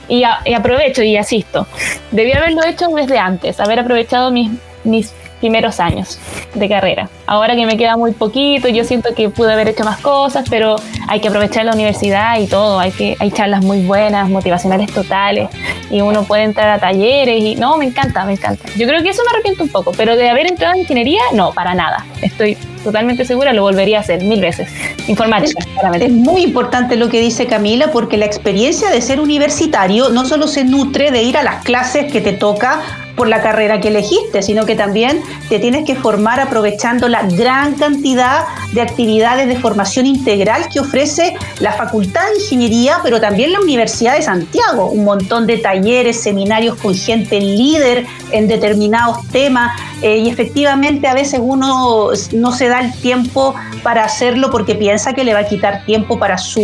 y, 0.09 0.23
aprovecho 0.25 1.03
y 1.03 1.15
asisto. 1.15 1.67
Debí 2.11 2.33
haberlo 2.33 2.61
hecho 2.65 2.89
desde 2.89 3.17
antes, 3.17 3.61
haber 3.61 3.79
aprovechado 3.79 4.29
mis, 4.29 4.51
mis 4.83 5.13
primeros 5.43 5.81
años 5.81 6.19
de 6.53 6.69
carrera. 6.69 7.09
Ahora 7.25 7.53
que 7.53 7.65
me 7.65 7.75
queda 7.75 7.97
muy 7.97 8.13
poquito, 8.13 8.69
yo 8.69 8.85
siento 8.85 9.13
que 9.13 9.27
pude 9.27 9.51
haber 9.51 9.67
hecho 9.67 9.83
más 9.83 9.99
cosas, 9.99 10.45
pero 10.49 10.77
hay 11.09 11.19
que 11.19 11.27
aprovechar 11.27 11.65
la 11.65 11.73
universidad 11.73 12.39
y 12.39 12.47
todo. 12.47 12.79
Hay 12.79 12.91
que 12.91 13.17
hay 13.19 13.29
charlas 13.29 13.61
muy 13.61 13.85
buenas, 13.85 14.29
motivacionales 14.29 14.93
totales, 14.93 15.49
y 15.89 15.99
uno 15.99 16.23
puede 16.23 16.43
entrar 16.43 16.69
a 16.69 16.79
talleres 16.79 17.43
y 17.43 17.55
no, 17.55 17.75
me 17.75 17.83
encanta, 17.83 18.23
me 18.23 18.33
encanta. 18.33 18.69
Yo 18.77 18.87
creo 18.87 19.03
que 19.03 19.09
eso 19.09 19.21
me 19.25 19.31
arrepiento 19.31 19.63
un 19.63 19.69
poco, 19.69 19.91
pero 19.91 20.15
de 20.15 20.29
haber 20.29 20.47
entrado 20.47 20.75
en 20.75 20.81
ingeniería, 20.81 21.21
no, 21.33 21.51
para 21.51 21.75
nada. 21.75 22.05
Estoy 22.21 22.57
totalmente 22.85 23.25
segura, 23.25 23.51
lo 23.51 23.63
volvería 23.63 23.97
a 23.97 24.01
hacer 24.01 24.23
mil 24.23 24.39
veces. 24.39 24.69
Informática, 25.07 25.59
Es 25.99 26.11
muy 26.11 26.41
importante 26.43 26.95
lo 26.95 27.09
que 27.09 27.19
dice 27.19 27.47
Camila, 27.47 27.91
porque 27.91 28.15
la 28.15 28.25
experiencia 28.25 28.89
de 28.91 29.01
ser 29.01 29.19
universitario 29.19 30.07
no 30.07 30.23
solo 30.25 30.47
se 30.47 30.63
nutre 30.63 31.11
de 31.11 31.21
ir 31.21 31.37
a 31.37 31.43
las 31.43 31.65
clases 31.65 32.09
que 32.11 32.21
te 32.21 32.31
toca 32.31 33.02
por 33.15 33.27
la 33.27 33.41
carrera 33.41 33.79
que 33.79 33.89
elegiste, 33.89 34.41
sino 34.41 34.65
que 34.65 34.75
también 34.75 35.21
te 35.49 35.59
tienes 35.59 35.85
que 35.85 35.95
formar 35.95 36.39
aprovechando 36.39 37.07
la 37.07 37.23
gran 37.23 37.75
cantidad 37.75 38.45
de 38.73 38.81
actividades 38.81 39.47
de 39.47 39.55
formación 39.57 40.05
integral 40.05 40.67
que 40.71 40.79
ofrece 40.79 41.35
la 41.59 41.73
Facultad 41.73 42.21
de 42.27 42.41
Ingeniería, 42.41 42.97
pero 43.03 43.21
también 43.21 43.51
la 43.51 43.59
Universidad 43.59 44.15
de 44.15 44.23
Santiago. 44.23 44.89
Un 44.89 45.05
montón 45.05 45.45
de 45.47 45.57
talleres, 45.57 46.21
seminarios 46.21 46.77
con 46.77 46.95
gente 46.95 47.39
líder 47.39 48.05
en 48.31 48.47
determinados 48.47 49.27
temas 49.29 49.79
eh, 50.01 50.17
y 50.17 50.29
efectivamente 50.29 51.07
a 51.07 51.13
veces 51.13 51.39
uno 51.41 52.09
no 52.31 52.51
se 52.51 52.67
da 52.67 52.79
el 52.79 52.93
tiempo 52.93 53.53
para 53.83 54.03
hacerlo 54.05 54.49
porque 54.49 54.75
piensa 54.75 55.13
que 55.13 55.23
le 55.23 55.33
va 55.33 55.41
a 55.41 55.47
quitar 55.47 55.85
tiempo 55.85 56.17
para 56.17 56.37
su 56.37 56.61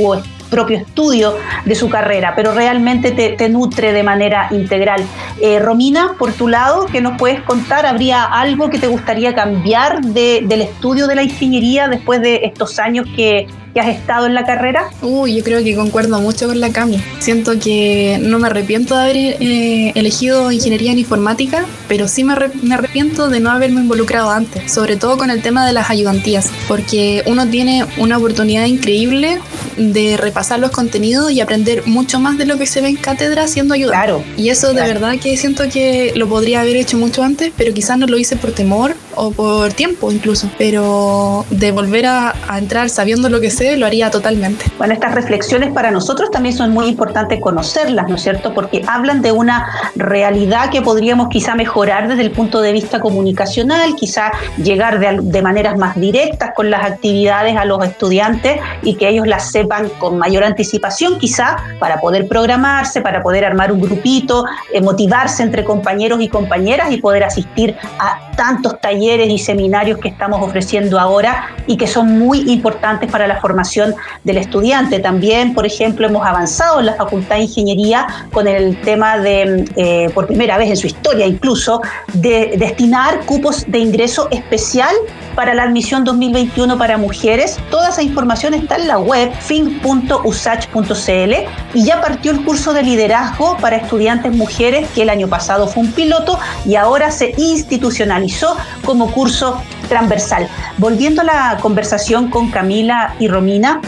propio 0.50 0.78
estudio 0.78 1.36
de 1.66 1.76
su 1.76 1.90
carrera, 1.90 2.34
pero 2.36 2.54
realmente 2.54 3.12
te, 3.12 3.50
nutre 3.50 3.94
de 3.94 4.04
manera 4.04 4.48
integral. 4.52 5.04
Eh, 5.42 5.60
Romina, 5.60 6.16
por 6.18 6.34
tu 6.34 6.48
lado, 6.48 6.86
¿qué 6.92 7.02
nos 7.02 7.18
puedes 7.18 7.42
contar? 7.42 7.86
¿Habría 7.86 8.24
algo 8.24 8.70
que 8.70 8.78
te 8.78 8.88
gustaría 8.88 9.34
cambiar 9.34 10.02
del 10.02 10.62
estudio 10.62 11.08
de 11.08 11.16
la 11.16 11.24
ingeniería 11.24 11.88
después 11.88 12.22
de 12.22 12.42
estos 12.44 12.80
años 12.80 13.08
que, 13.16 13.48
que 13.74 13.80
has 13.80 13.88
estado 13.88 14.26
en 14.26 14.34
la 14.34 14.46
carrera? 14.46 14.90
Uy, 15.02 15.36
yo 15.36 15.44
creo 15.44 15.64
que 15.64 15.76
concuerdo 15.76 16.20
mucho 16.20 16.48
con 16.48 16.60
la 16.60 16.72
Cami. 16.72 17.02
Siento 17.20 17.60
que 17.60 18.20
no 18.22 18.40
me 18.40 18.48
arrepiento 18.48 18.96
de 18.96 19.02
haber 19.02 19.18
eh, 19.18 19.92
elegido 19.96 20.52
ingeniería 20.52 20.92
en 20.92 21.00
informática, 21.00 21.66
pero 21.88 22.08
sí 22.08 22.24
me, 22.24 22.36
me, 22.62 22.76
arrepiento 22.76 23.30
de 23.30 23.40
no 23.40 23.52
haberme 23.52 23.82
involucrado 23.82 24.30
antes, 24.30 24.72
sobre 24.72 24.96
todo 24.96 25.18
con 25.18 25.30
el 25.30 25.42
tema 25.42 25.66
de 25.66 25.74
las 25.74 25.90
ayudantías, 25.90 26.52
porque 26.68 27.24
uno 27.26 27.48
tiene 27.48 27.86
una 27.98 28.18
oportunidad 28.18 28.66
increíble 28.66 29.40
de 29.80 30.18
repasar 30.18 30.60
los 30.60 30.72
contenidos 30.72 31.32
y 31.32 31.40
aprender 31.42 31.88
mucho 31.88 32.20
más 32.20 32.38
de 32.38 32.46
lo 32.46 32.58
que 32.58 32.66
se 32.66 32.82
ve 32.82 32.90
en 32.90 32.98
cátedra 32.98 33.48
siendo 33.48 33.74
ayudante. 33.74 33.98
Claro. 33.98 34.24
Y 34.38 34.50
eso 34.50 34.74
de 34.74 34.82
verdad 34.82 35.18
que 35.20 35.36
siento 35.38 35.70
que 35.70 36.14
lo 36.16 36.28
podría 36.28 36.62
haber 36.62 36.76
hecho 36.76 36.98
mucho 36.98 37.24
antes, 37.24 37.52
pero 37.56 37.74
quizás 37.74 37.98
no 37.98 38.06
lo 38.06 38.18
hice 38.18 38.36
por 38.36 38.52
temor 38.52 38.96
o 39.20 39.32
por 39.32 39.74
tiempo 39.74 40.12
incluso. 40.12 40.50
Pero 40.58 41.46
de 41.50 41.72
volver 41.72 42.06
a, 42.06 42.34
entrar 42.58 42.90
sabiendo 42.90 43.30
lo 43.30 43.40
que 43.40 43.52
sé, 43.52 43.78
lo 43.78 43.86
haría 43.86 44.10
totalmente. 44.10 44.66
Bueno, 44.78 44.94
estas 44.94 45.14
reflexiones 45.14 45.72
para 45.72 45.92
nosotros 45.92 46.32
también 46.32 46.56
son 46.56 46.72
muy 46.72 46.88
importantes 46.88 47.40
conocerlas, 47.40 48.08
¿no 48.10 48.16
es 48.16 48.22
cierto? 48.22 48.54
Porque 48.54 48.84
hablan 48.88 49.22
de 49.22 49.32
una 49.32 49.68
realidad 49.96 50.70
que 50.72 50.82
podríamos 50.82 51.30
quizá 51.30 51.56
mejorar 51.56 52.08
desde 52.08 52.22
el 52.22 52.32
punto 52.32 52.62
de 52.62 52.74
vista 52.74 53.00
comunicacional, 53.00 53.96
quizá 53.96 54.32
llegar 54.58 55.00
de, 55.00 55.20
de 55.22 55.42
maneras 55.42 55.78
más 55.78 56.00
directas 56.00 56.52
con 56.56 56.70
las 56.70 56.84
actividades 56.86 57.56
a 57.58 57.66
los 57.66 57.84
estudiantes 57.84 58.60
y 58.82 58.96
que 58.96 59.10
ellos 59.10 59.28
las 59.28 59.52
sepan 59.52 59.90
con 60.00 60.18
mayor 60.18 60.44
anticipación, 60.44 61.20
quizá 61.20 61.58
para 61.80 62.00
poder 62.00 62.28
programarse, 62.28 63.02
para 63.02 63.22
poder 63.22 63.46
armar 63.46 63.72
un 63.72 63.82
grupito, 63.82 64.46
eh, 64.74 64.82
motivarse 64.82 65.44
entre 65.44 65.64
compañeros 65.64 66.22
y 66.22 66.30
compañeras 66.30 66.92
y 66.92 66.98
poder 66.98 67.24
asistir 67.24 67.76
a 68.00 68.29
tantos 68.40 68.80
talleres 68.80 69.30
y 69.30 69.38
seminarios 69.38 70.00
que 70.00 70.08
estamos 70.08 70.42
ofreciendo 70.42 70.98
ahora 70.98 71.50
y 71.68 71.76
que 71.76 71.88
son 71.88 72.18
muy 72.18 72.50
importantes 72.50 73.12
para 73.12 73.28
la 73.28 73.42
formación 73.42 73.94
del 74.24 74.38
estudiante. 74.38 75.00
También, 75.00 75.54
por 75.54 75.66
ejemplo, 75.66 76.08
hemos 76.08 76.26
avanzado 76.26 76.80
en 76.80 76.86
la 76.86 76.94
Facultad 76.94 77.36
de 77.36 77.42
Ingeniería 77.42 78.08
con 78.32 78.48
el 78.48 78.80
tema 78.80 79.18
de, 79.18 79.66
eh, 79.76 80.10
por 80.14 80.28
primera 80.28 80.58
vez 80.58 80.70
en 80.70 80.78
su 80.78 80.88
historia 80.88 81.26
incluso, 81.26 81.82
de 82.14 82.56
destinar 82.58 83.20
cupos 83.26 83.66
de 83.68 83.80
ingreso 83.80 84.30
especial 84.32 84.96
para 85.36 85.54
la 85.54 85.64
admisión 85.64 86.04
2021 86.04 86.78
para 86.78 86.98
mujeres. 86.98 87.58
Toda 87.70 87.90
esa 87.90 88.02
información 88.02 88.54
está 88.54 88.76
en 88.76 88.88
la 88.88 88.98
web 89.00 89.32
fin.usach.cl 89.40 91.34
y 91.74 91.84
ya 91.84 92.02
partió 92.02 92.32
el 92.32 92.44
curso 92.44 92.74
de 92.74 92.84
liderazgo 92.84 93.58
para 93.58 93.78
estudiantes 93.78 94.36
mujeres 94.36 94.90
que 94.94 95.04
el 95.04 95.10
año 95.10 95.28
pasado 95.28 95.68
fue 95.68 95.84
un 95.84 95.92
piloto 95.92 96.40
y 96.66 96.76
ahora 96.76 97.12
se 97.12 97.34
institucionalizó 97.38 98.58
como 98.86 99.12
curso 99.12 99.62
transversal. 99.88 100.48
Volviendo 100.78 101.22
a 101.22 101.26
la 101.26 101.58
conversación 101.62 102.30
con 102.30 102.52
Camila 102.52 103.16
y 103.20 103.28
Romina, 103.28 103.82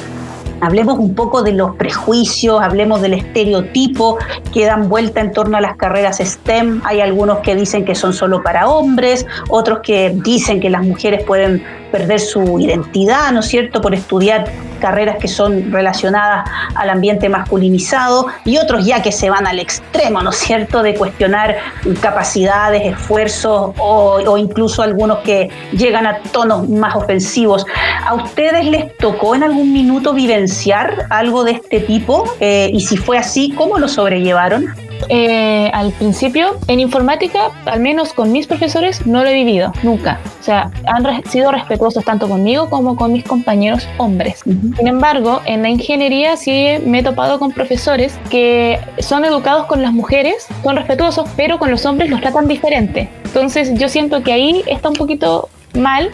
hablemos 0.61 0.97
un 0.99 1.13
poco 1.15 1.43
de 1.43 1.51
los 1.51 1.75
prejuicios, 1.75 2.61
hablemos 2.61 3.01
del 3.01 3.13
estereotipo 3.13 4.17
que 4.53 4.65
dan 4.65 4.87
vuelta 4.87 5.19
en 5.21 5.31
torno 5.31 5.57
a 5.57 5.61
las 5.61 5.75
carreras 5.75 6.19
STEM. 6.19 6.81
Hay 6.85 7.01
algunos 7.01 7.39
que 7.39 7.55
dicen 7.55 7.83
que 7.83 7.95
son 7.95 8.13
solo 8.13 8.41
para 8.43 8.69
hombres, 8.69 9.25
otros 9.49 9.79
que 9.79 10.13
dicen 10.23 10.59
que 10.59 10.69
las 10.69 10.83
mujeres 10.83 11.23
pueden 11.23 11.63
perder 11.91 12.19
su 12.19 12.59
identidad, 12.59 13.31
¿no 13.31 13.41
es 13.41 13.47
cierto?, 13.47 13.81
por 13.81 13.93
estudiar 13.93 14.45
carreras 14.79 15.17
que 15.19 15.27
son 15.27 15.71
relacionadas 15.71 16.49
al 16.73 16.89
ambiente 16.89 17.29
masculinizado 17.29 18.27
y 18.45 18.57
otros 18.57 18.85
ya 18.85 19.01
que 19.01 19.11
se 19.11 19.29
van 19.29 19.45
al 19.45 19.59
extremo, 19.59 20.21
¿no 20.21 20.31
es 20.31 20.37
cierto?, 20.37 20.81
de 20.81 20.95
cuestionar 20.95 21.57
capacidades, 22.01 22.83
esfuerzos 22.85 23.73
o, 23.77 24.37
incluso 24.37 24.81
algunos 24.81 25.19
que 25.19 25.49
llegan 25.73 26.07
a 26.07 26.19
tonos 26.31 26.67
más 26.67 26.95
ofensivos. 26.95 27.65
¿A 28.05 28.15
ustedes 28.15 28.65
les 28.65 28.97
tocó 28.97 29.35
en 29.35 29.43
algún 29.43 29.71
minuto 29.71 30.13
vivenciar 30.13 31.05
algo 31.09 31.43
de 31.43 31.51
este 31.51 31.81
tipo? 31.81 32.23
Eh, 32.39 32.69
y 32.73 32.81
si 32.81 32.97
fue 32.97 33.17
así, 33.17 33.53
¿cómo 33.55 33.77
lo 33.77 33.87
sobrellevaron? 33.87 34.73
Eh, 35.09 35.69
al 35.73 35.91
principio, 35.93 36.57
en 36.67 36.79
informática, 36.79 37.51
al 37.65 37.79
menos 37.79 38.13
con 38.13 38.31
mis 38.31 38.47
profesores, 38.47 39.05
no 39.05 39.23
lo 39.23 39.29
he 39.29 39.33
vivido, 39.33 39.71
nunca. 39.83 40.19
O 40.39 40.43
sea, 40.43 40.71
han 40.85 41.23
sido 41.25 41.51
respetuosos 41.51 42.03
tanto 42.05 42.27
conmigo 42.27 42.69
como 42.69 42.95
con 42.95 43.13
mis 43.13 43.23
compañeros 43.23 43.87
hombres. 43.97 44.39
Sin 44.43 44.87
embargo, 44.87 45.41
en 45.45 45.61
la 45.61 45.69
ingeniería 45.69 46.37
sí 46.37 46.77
me 46.85 46.99
he 46.99 47.03
topado 47.03 47.39
con 47.39 47.51
profesores 47.51 48.17
que 48.29 48.79
son 48.99 49.25
educados 49.25 49.65
con 49.65 49.81
las 49.81 49.93
mujeres, 49.93 50.47
son 50.63 50.75
respetuosos, 50.75 51.29
pero 51.35 51.59
con 51.59 51.71
los 51.71 51.85
hombres 51.85 52.09
los 52.09 52.21
tratan 52.21 52.47
diferente. 52.47 53.09
Entonces 53.25 53.73
yo 53.75 53.87
siento 53.87 54.23
que 54.23 54.33
ahí 54.33 54.63
está 54.67 54.89
un 54.89 54.95
poquito 54.95 55.49
mal, 55.73 56.11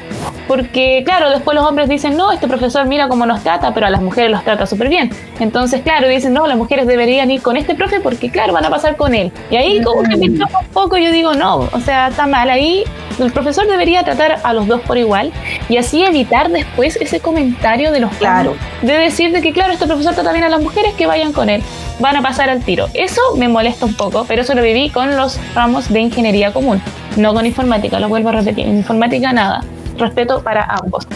porque 0.47 1.03
claro, 1.05 1.29
después 1.29 1.55
los 1.55 1.65
hombres 1.65 1.89
dicen, 1.89 2.15
no, 2.15 2.31
este 2.31 2.47
profesor 2.47 2.85
mira 2.85 3.07
cómo 3.07 3.25
nos 3.25 3.43
trata, 3.43 3.73
pero 3.73 3.87
a 3.87 3.89
las 3.89 4.01
mujeres 4.01 4.31
los 4.31 4.43
trata 4.43 4.65
súper 4.65 4.89
bien. 4.89 5.11
Entonces, 5.39 5.81
claro, 5.81 6.07
dicen, 6.07 6.33
no, 6.33 6.47
las 6.47 6.57
mujeres 6.57 6.87
deberían 6.87 7.29
ir 7.31 7.41
con 7.41 7.57
este 7.57 7.75
profe 7.75 7.99
porque, 7.99 8.29
claro, 8.29 8.53
van 8.53 8.65
a 8.65 8.69
pasar 8.69 8.95
con 8.95 9.13
él. 9.13 9.31
Y 9.49 9.55
ahí 9.55 9.81
como 9.81 10.03
que 10.03 10.17
me 10.17 10.29
toca 10.29 10.59
un 10.59 10.67
poco, 10.67 10.97
yo 10.97 11.11
digo, 11.11 11.33
no, 11.33 11.67
o 11.71 11.79
sea, 11.83 12.07
está 12.07 12.27
mal. 12.27 12.49
Ahí 12.49 12.83
el 13.19 13.31
profesor 13.31 13.67
debería 13.67 14.03
tratar 14.03 14.39
a 14.43 14.53
los 14.53 14.67
dos 14.67 14.81
por 14.81 14.97
igual 14.97 15.31
y 15.69 15.77
así 15.77 16.03
evitar 16.03 16.49
después 16.49 16.97
ese 16.97 17.19
comentario 17.19 17.91
de 17.91 17.99
los 17.99 18.13
claro. 18.15 18.55
de 18.81 18.93
decir 18.93 19.31
de 19.31 19.41
que, 19.41 19.53
claro, 19.53 19.73
este 19.73 19.87
profesor 19.87 20.13
trata 20.13 20.31
bien 20.31 20.43
a 20.43 20.49
las 20.49 20.61
mujeres, 20.61 20.93
que 20.93 21.07
vayan 21.07 21.33
con 21.33 21.49
él. 21.49 21.63
Van 21.99 22.15
a 22.15 22.21
pasar 22.21 22.49
al 22.49 22.63
tiro. 22.63 22.87
Eso 22.93 23.21
me 23.37 23.47
molesta 23.47 23.85
un 23.85 23.95
poco, 23.95 24.25
pero 24.27 24.43
eso 24.43 24.53
lo 24.53 24.61
viví 24.61 24.89
con 24.89 25.17
los 25.17 25.39
ramos 25.55 25.91
de 25.91 25.99
ingeniería 25.99 26.53
común 26.53 26.81
no 27.17 27.33
con 27.33 27.45
informática, 27.45 27.99
lo 27.99 28.09
vuelvo 28.09 28.29
a 28.29 28.33
repetir, 28.33 28.67
informática 28.67 29.33
nada, 29.33 29.61
respeto 29.97 30.41
para 30.41 30.63
ambos. 30.63 31.07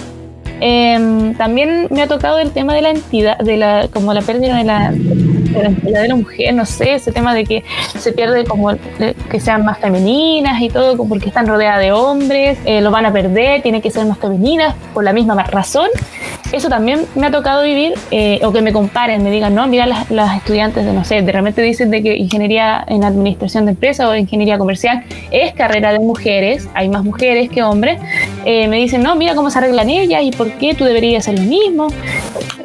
Em, 0.59 1.33
también 1.35 1.87
me 1.89 2.03
ha 2.03 2.07
tocado 2.07 2.37
el 2.37 2.51
tema 2.51 2.75
de 2.75 2.83
la 2.83 2.91
entidad, 2.91 3.37
de 3.39 3.57
la, 3.57 3.87
como 3.91 4.13
la 4.13 4.21
pérdida 4.21 4.57
de 4.57 4.63
la, 4.63 4.93
de 5.51 5.91
la 5.91 6.01
de 6.01 6.13
mujer, 6.13 6.53
no 6.53 6.65
sé, 6.65 6.95
ese 6.95 7.11
tema 7.11 7.33
de 7.33 7.43
que 7.43 7.63
se 7.97 8.11
pierde 8.13 8.45
como 8.45 8.71
que 9.29 9.39
sean 9.39 9.65
más 9.65 9.79
femeninas 9.79 10.61
y 10.61 10.69
todo, 10.69 10.97
porque 11.07 11.27
están 11.27 11.47
rodeadas 11.47 11.79
de 11.79 11.91
hombres, 11.91 12.57
eh, 12.65 12.81
lo 12.81 12.91
van 12.91 13.05
a 13.05 13.13
perder, 13.13 13.61
tienen 13.61 13.81
que 13.81 13.91
ser 13.91 14.05
más 14.05 14.17
femeninas 14.17 14.75
por 14.93 15.03
la 15.03 15.13
misma 15.13 15.41
razón 15.43 15.89
eso 16.51 16.67
también 16.67 17.05
me 17.15 17.27
ha 17.27 17.31
tocado 17.31 17.63
vivir, 17.63 17.93
eh, 18.11 18.39
o 18.43 18.51
que 18.51 18.61
me 18.61 18.73
comparen, 18.73 19.23
me 19.23 19.31
digan, 19.31 19.55
no, 19.55 19.67
mira 19.67 19.85
las, 19.85 20.37
estudiantes 20.37 20.85
de, 20.85 20.93
no 20.93 21.03
sé, 21.05 21.21
de 21.21 21.31
repente 21.31 21.61
dicen 21.61 21.89
de 21.91 22.03
que 22.03 22.15
ingeniería 22.15 22.83
en 22.87 23.03
administración 23.03 23.65
de 23.65 23.71
empresas 23.71 24.07
o 24.07 24.15
ingeniería 24.15 24.57
comercial 24.57 25.03
es 25.31 25.53
carrera 25.53 25.93
de 25.93 25.99
mujeres, 25.99 26.67
hay 26.73 26.89
más 26.89 27.03
mujeres 27.03 27.49
que 27.49 27.63
hombres, 27.63 27.99
eh, 28.45 28.67
me 28.67 28.77
dicen, 28.77 29.01
no, 29.01 29.15
mira 29.15 29.35
cómo 29.35 29.49
se 29.49 29.59
arreglan 29.59 29.89
ellas 29.89 30.21
y 30.23 30.31
por 30.31 30.51
qué 30.53 30.73
tú 30.73 30.83
deberías 30.83 31.27
hacer 31.27 31.39
lo 31.39 31.45
mismo. 31.45 31.87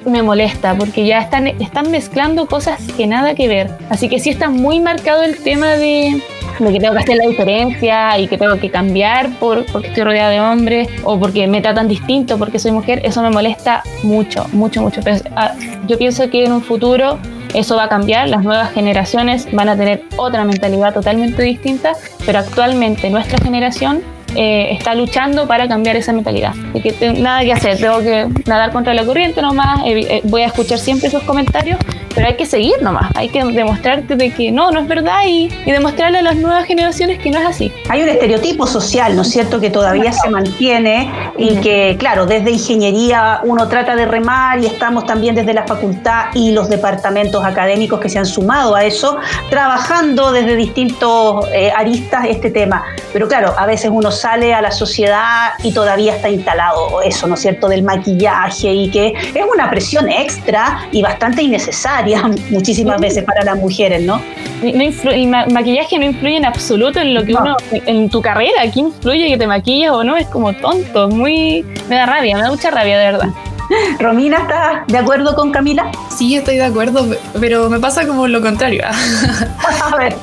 Me 0.06 0.22
molesta 0.22 0.74
porque 0.76 1.04
ya 1.04 1.18
están, 1.18 1.48
están 1.48 1.90
mezclando 1.90 2.46
cosas 2.46 2.80
que 2.96 3.06
nada 3.06 3.34
que 3.34 3.48
ver. 3.48 3.70
Así 3.90 4.08
que 4.08 4.20
sí 4.20 4.30
está 4.30 4.48
muy 4.48 4.78
marcado 4.80 5.22
el 5.22 5.36
tema 5.42 5.72
de, 5.72 6.22
de 6.60 6.72
que 6.72 6.78
tengo 6.78 6.94
que 6.94 7.00
hacer 7.00 7.16
la 7.16 7.26
diferencia 7.26 8.18
y 8.18 8.28
que 8.28 8.38
tengo 8.38 8.56
que 8.58 8.70
cambiar 8.70 9.30
por, 9.38 9.66
porque 9.66 9.88
estoy 9.88 10.04
rodeada 10.04 10.30
de 10.30 10.40
hombres 10.40 10.88
o 11.02 11.18
porque 11.18 11.46
me 11.48 11.60
tratan 11.60 11.88
distinto 11.88 12.38
porque 12.38 12.58
soy 12.58 12.72
mujer, 12.72 13.00
eso 13.04 13.20
me 13.20 13.30
molesta 13.30 13.82
mucho, 14.04 14.46
mucho, 14.52 14.80
mucho. 14.80 15.00
Pero, 15.02 15.18
ah, 15.34 15.54
yo 15.88 15.98
pienso 15.98 16.30
que 16.30 16.44
en 16.44 16.52
un 16.52 16.62
futuro 16.62 17.18
eso 17.54 17.76
va 17.76 17.84
a 17.84 17.88
cambiar, 17.88 18.28
las 18.28 18.44
nuevas 18.44 18.72
generaciones 18.72 19.48
van 19.52 19.68
a 19.68 19.76
tener 19.76 20.04
otra 20.16 20.44
mentalidad 20.44 20.94
totalmente 20.94 21.42
distinta, 21.42 21.94
pero 22.24 22.38
actualmente 22.38 23.10
nuestra 23.10 23.38
generación 23.38 24.02
eh, 24.36 24.72
está 24.72 24.94
luchando 24.94 25.46
para 25.46 25.68
cambiar 25.68 25.96
esa 25.96 26.12
mentalidad. 26.12 26.54
De 26.72 26.80
que 26.80 27.12
nada 27.12 27.40
que 27.42 27.52
hacer, 27.52 27.78
tengo 27.78 28.00
que 28.00 28.26
nadar 28.46 28.72
contra 28.72 28.94
la 28.94 29.04
corriente 29.04 29.40
nomás, 29.42 29.80
eh, 29.86 30.20
voy 30.24 30.42
a 30.42 30.46
escuchar 30.46 30.78
siempre 30.78 31.08
esos 31.08 31.22
comentarios, 31.22 31.78
pero 32.16 32.28
hay 32.28 32.36
que 32.36 32.46
seguir 32.46 32.80
nomás, 32.80 33.12
hay 33.14 33.28
que 33.28 33.44
demostrarte 33.44 34.16
de 34.16 34.32
que 34.32 34.50
no, 34.50 34.70
no 34.70 34.80
es 34.80 34.88
verdad 34.88 35.18
y, 35.28 35.50
demostrarle 35.66 36.20
a 36.20 36.22
las 36.22 36.36
nuevas 36.36 36.64
generaciones 36.64 37.18
que 37.18 37.30
no 37.30 37.38
es 37.38 37.46
así. 37.46 37.70
Hay 37.90 38.02
un 38.02 38.08
estereotipo 38.08 38.66
social, 38.66 39.14
¿no 39.14 39.20
es 39.20 39.28
cierto?, 39.28 39.60
que 39.60 39.68
todavía 39.68 40.10
se 40.10 40.30
mantiene 40.30 41.12
y 41.36 41.56
que, 41.56 41.96
claro, 41.98 42.24
desde 42.24 42.50
ingeniería 42.50 43.40
uno 43.44 43.68
trata 43.68 43.94
de 43.94 44.06
remar 44.06 44.58
y 44.60 44.66
estamos 44.66 45.04
también 45.04 45.34
desde 45.34 45.52
la 45.52 45.66
facultad 45.66 46.28
y 46.32 46.52
los 46.52 46.70
departamentos 46.70 47.44
académicos 47.44 48.00
que 48.00 48.08
se 48.08 48.18
han 48.18 48.24
sumado 48.24 48.74
a 48.74 48.84
eso, 48.84 49.18
trabajando 49.50 50.32
desde 50.32 50.56
distintos 50.56 51.46
eh, 51.52 51.70
aristas 51.76 52.24
este 52.26 52.50
tema. 52.50 52.82
Pero 53.12 53.28
claro, 53.28 53.54
a 53.58 53.66
veces 53.66 53.90
uno 53.92 54.10
sale 54.10 54.54
a 54.54 54.62
la 54.62 54.70
sociedad 54.70 55.50
y 55.62 55.72
todavía 55.72 56.16
está 56.16 56.30
instalado 56.30 57.02
eso, 57.02 57.26
¿no 57.26 57.34
es 57.34 57.40
cierto?, 57.40 57.68
del 57.68 57.82
maquillaje 57.82 58.72
y 58.72 58.90
que 58.90 59.08
es 59.08 59.44
una 59.52 59.68
presión 59.68 60.10
extra 60.10 60.88
y 60.90 61.02
bastante 61.02 61.42
innecesaria 61.42 62.05
muchísimas 62.50 63.00
veces 63.00 63.24
para 63.24 63.44
las 63.44 63.56
mujeres, 63.56 64.02
¿no? 64.02 64.20
el 64.62 65.28
maquillaje 65.28 65.98
no 65.98 66.06
influye 66.06 66.36
en 66.36 66.46
absoluto 66.46 66.98
en 66.98 67.12
lo 67.12 67.24
que 67.24 67.34
uno, 67.34 67.56
en 67.70 68.08
tu 68.08 68.22
carrera, 68.22 68.62
¿Quién 68.72 68.86
influye 68.86 69.28
que 69.28 69.36
te 69.36 69.46
maquillas 69.46 69.92
o 69.92 70.02
no? 70.02 70.16
Es 70.16 70.26
como 70.28 70.54
tonto, 70.54 71.08
muy, 71.08 71.64
me 71.88 71.96
da 71.96 72.06
rabia, 72.06 72.36
me 72.36 72.42
da 72.42 72.50
mucha 72.50 72.70
rabia, 72.70 72.98
de 72.98 73.04
verdad. 73.12 73.28
Romina, 73.98 74.38
¿estás 74.38 74.86
de 74.86 74.98
acuerdo 74.98 75.34
con 75.34 75.50
Camila? 75.50 75.90
Sí, 76.08 76.36
estoy 76.36 76.56
de 76.56 76.64
acuerdo, 76.64 77.06
pero 77.38 77.68
me 77.68 77.80
pasa 77.80 78.06
como 78.06 78.26
lo 78.28 78.40
contrario. 78.40 78.82
a 79.82 79.96
ver 79.96 80.16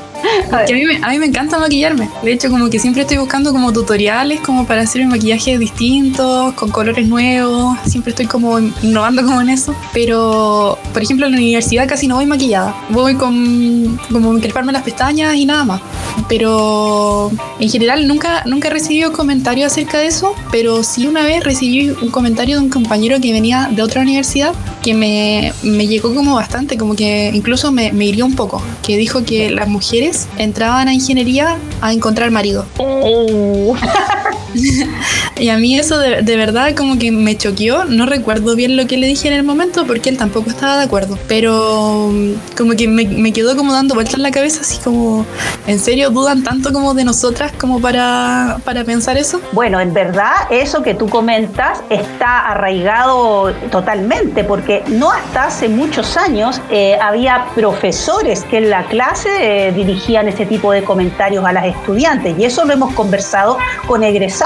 a, 0.52 0.64
mí 0.72 0.84
me, 0.84 0.96
a 1.02 1.10
mí 1.10 1.18
me 1.18 1.26
encanta 1.26 1.58
maquillarme. 1.58 2.08
De 2.22 2.32
hecho, 2.32 2.50
como 2.50 2.70
que 2.70 2.78
siempre 2.78 3.02
estoy 3.02 3.18
buscando 3.18 3.52
como 3.52 3.72
tutoriales 3.72 4.40
como 4.40 4.66
para 4.66 4.82
hacer 4.82 5.04
maquillajes 5.06 5.58
distintos, 5.58 6.54
con 6.54 6.70
colores 6.70 7.06
nuevos. 7.06 7.76
Siempre 7.86 8.10
estoy 8.10 8.26
como 8.26 8.58
innovando 8.58 9.24
como 9.24 9.40
en 9.40 9.50
eso. 9.50 9.74
Pero, 9.92 10.78
por 10.92 11.02
ejemplo, 11.02 11.26
en 11.26 11.32
la 11.32 11.38
universidad 11.38 11.88
casi 11.88 12.06
no 12.06 12.16
voy 12.16 12.26
maquillada. 12.26 12.74
Voy 12.90 13.14
con 13.14 13.98
como 14.10 14.34
las 14.34 14.82
pestañas 14.82 15.34
y 15.36 15.46
nada 15.46 15.64
más. 15.64 15.80
Pero 16.28 17.30
en 17.58 17.68
general 17.68 18.06
nunca, 18.06 18.42
nunca 18.46 18.68
he 18.68 18.70
recibido 18.70 19.12
comentarios 19.12 19.72
acerca 19.72 19.98
de 19.98 20.06
eso. 20.06 20.34
Pero 20.50 20.82
sí 20.82 21.06
una 21.06 21.24
vez 21.24 21.44
recibí 21.44 21.90
un 21.90 22.10
comentario 22.10 22.56
de 22.56 22.62
un 22.62 22.70
compañero 22.70 23.20
que 23.20 23.32
venía 23.32 23.68
de 23.70 23.82
otra 23.82 24.02
universidad 24.02 24.52
que 24.82 24.94
me, 24.94 25.52
me 25.62 25.86
llegó 25.86 26.14
como 26.14 26.34
bastante, 26.34 26.76
como 26.76 26.94
que 26.94 27.30
incluso 27.32 27.72
me, 27.72 27.92
me 27.92 28.04
hirió 28.06 28.26
un 28.26 28.36
poco. 28.36 28.62
Que 28.82 28.96
dijo 28.96 29.24
que 29.24 29.50
las 29.50 29.68
mujeres 29.68 30.28
entraban 30.38 30.88
a 30.88 30.94
ingeniería 30.94 31.56
a 31.80 31.92
encontrar 31.92 32.30
marido. 32.30 32.66
Oh. 32.78 33.76
y 35.36 35.48
a 35.48 35.58
mí 35.58 35.78
eso 35.78 35.98
de, 35.98 36.36
verdad 36.36 36.74
como 36.74 36.98
que 36.98 37.10
me 37.10 37.36
choqueó. 37.36 37.84
No 37.84 38.06
recuerdo 38.06 38.54
bien 38.56 38.76
lo 38.76 38.86
que 38.86 38.96
le 38.96 39.06
dije 39.06 39.28
en 39.28 39.34
el 39.34 39.42
momento 39.42 39.86
porque 39.86 40.10
él 40.10 40.16
tampoco 40.16 40.50
estaba 40.50 40.78
de 40.78 40.84
acuerdo. 40.84 41.18
Pero 41.28 42.10
mm, 42.12 42.56
como 42.56 42.74
que 42.74 42.88
me, 42.88 43.32
quedó 43.32 43.56
como 43.56 43.72
dando 43.72 43.94
vueltas 43.94 44.14
en 44.14 44.22
la 44.22 44.30
cabeza, 44.30 44.60
así 44.60 44.78
como, 44.78 45.26
¿en 45.66 45.78
serio 45.78 46.10
dudan 46.10 46.42
tanto 46.42 46.72
como 46.72 46.94
de 46.94 47.04
nosotras 47.04 47.52
como 47.58 47.80
para, 47.80 48.58
para 48.64 48.84
pensar 48.84 49.16
eso? 49.16 49.40
Bueno, 49.52 49.80
en 49.80 49.92
verdad 49.92 50.32
eso 50.50 50.82
que 50.82 50.94
tú 50.94 51.08
comentas 51.08 51.80
está 51.90 52.50
arraigado 52.50 53.52
totalmente 53.70 54.44
porque 54.44 54.82
no 54.88 55.10
hasta 55.10 55.46
hace 55.46 55.68
muchos 55.68 56.16
años 56.16 56.60
eh, 56.70 56.96
había 57.00 57.46
profesores 57.54 58.44
que 58.44 58.58
en 58.58 58.70
la 58.70 58.84
clase 58.86 59.28
eh, 59.40 59.72
dirigían 59.72 60.28
ese 60.28 60.46
tipo 60.46 60.70
de 60.72 60.84
comentarios 60.84 61.44
a 61.44 61.52
las 61.52 61.66
estudiantes 61.66 62.38
y 62.38 62.44
eso 62.44 62.64
lo 62.64 62.72
hemos 62.72 62.92
conversado 62.94 63.58
con 63.86 64.04
egresados 64.04 64.43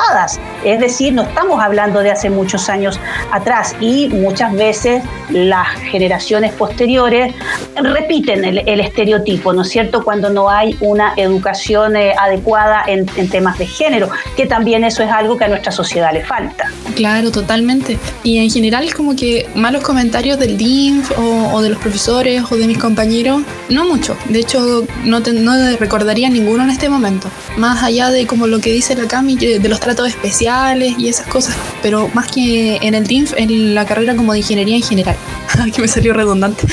es 0.64 0.80
decir, 0.80 1.12
no 1.12 1.22
estamos 1.22 1.60
hablando 1.60 2.00
de 2.00 2.10
hace 2.10 2.30
muchos 2.30 2.68
años 2.68 2.98
atrás 3.30 3.74
y 3.80 4.08
muchas 4.08 4.52
veces 4.52 5.02
las 5.30 5.68
generaciones 5.90 6.52
posteriores 6.52 7.34
repiten 7.76 8.44
el, 8.44 8.80
estereotipo, 8.80 9.52
¿no 9.52 9.62
es 9.62 9.68
cierto?, 9.68 10.02
cuando 10.02 10.30
no 10.30 10.50
hay 10.50 10.76
una 10.80 11.12
educación 11.16 11.96
eh, 11.96 12.14
adecuada 12.18 12.84
en, 12.86 13.06
temas 13.28 13.58
de 13.58 13.66
género, 13.66 14.08
que 14.36 14.46
también 14.46 14.84
eso 14.84 15.02
es 15.02 15.10
algo 15.10 15.36
que 15.36 15.44
a 15.44 15.48
nuestra 15.48 15.72
sociedad 15.72 16.12
le 16.12 16.24
falta. 16.24 16.70
Claro, 16.94 17.30
totalmente. 17.30 17.98
Y 18.22 18.38
en 18.38 18.50
general 18.50 18.92
como 18.94 19.14
que 19.14 19.48
malos 19.54 19.82
comentarios 19.82 20.38
del 20.38 20.56
DINF 20.56 21.12
o, 21.18 21.60
de 21.60 21.70
los 21.70 21.78
profesores 21.78 22.44
o 22.50 22.56
de 22.56 22.66
mis 22.66 22.78
compañeros, 22.78 23.42
no 23.68 23.84
mucho. 23.84 24.16
De 24.28 24.40
hecho, 24.40 24.86
no, 25.04 25.20
no 25.20 25.76
recordaría 25.76 26.30
ninguno 26.30 26.64
en 26.64 26.70
este 26.70 26.88
momento. 26.88 27.28
Más 27.56 27.82
allá 27.82 28.10
de 28.10 28.26
como 28.26 28.46
lo 28.46 28.60
que 28.60 28.72
dice 28.72 28.94
la 28.94 29.06
Cami, 29.06 29.36
de 29.36 29.68
los 29.68 29.80
tratos 29.88 30.08
especiales 30.08 30.98
y 30.98 31.08
esas 31.08 31.26
cosas, 31.28 31.56
pero 31.80 32.10
más 32.12 32.30
que 32.30 32.76
en 32.82 32.94
el 32.94 33.08
TINF, 33.08 33.32
en 33.38 33.74
la 33.74 33.86
carrera 33.86 34.14
como 34.14 34.34
de 34.34 34.40
ingeniería 34.40 34.76
en 34.76 34.82
general. 34.82 35.16
que 35.74 35.80
me 35.82 35.88
salió 35.88 36.12
redundante. 36.12 36.66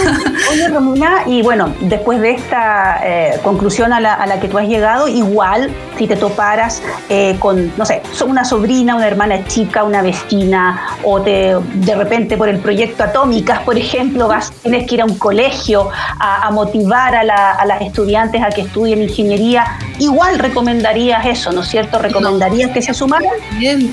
Oye, 0.50 0.68
Romina, 0.68 1.24
y 1.26 1.42
bueno, 1.42 1.74
después 1.80 2.20
de 2.20 2.32
esta 2.32 3.00
eh, 3.04 3.38
conclusión 3.42 3.92
a 3.92 4.00
la, 4.00 4.14
a 4.14 4.40
que 4.40 4.48
tú 4.48 4.58
has 4.58 4.68
llegado, 4.68 5.08
igual 5.08 5.70
si 5.98 6.06
te 6.06 6.16
toparas 6.16 6.82
eh, 7.08 7.36
con, 7.38 7.72
no 7.76 7.84
sé, 7.84 8.02
una 8.26 8.44
sobrina, 8.44 8.96
una 8.96 9.06
hermana 9.06 9.46
chica, 9.46 9.84
una 9.84 10.02
vecina, 10.02 10.96
o 11.04 11.20
te, 11.20 11.54
de 11.74 11.94
repente 11.94 12.36
por 12.36 12.48
el 12.48 12.58
proyecto 12.58 13.04
Atómicas, 13.04 13.60
por 13.60 13.76
ejemplo, 13.76 14.28
vas, 14.28 14.52
tienes 14.62 14.86
que 14.86 14.94
ir 14.94 15.02
a 15.02 15.04
un 15.04 15.18
colegio 15.18 15.90
a, 16.18 16.50
motivar 16.50 17.14
a, 17.14 17.24
la, 17.24 17.52
a, 17.52 17.66
las 17.66 17.82
estudiantes 17.82 18.42
a 18.42 18.48
que 18.48 18.62
estudien 18.62 19.02
ingeniería, 19.02 19.78
igual 19.98 20.38
recomendarías 20.38 21.26
eso, 21.26 21.52
¿no 21.52 21.62
es 21.62 21.68
cierto? 21.68 21.98
Recomendarías 21.98 22.61
gustaría 22.62 22.72
que 22.72 22.82
se 22.82 22.94
sumaran? 22.94 23.30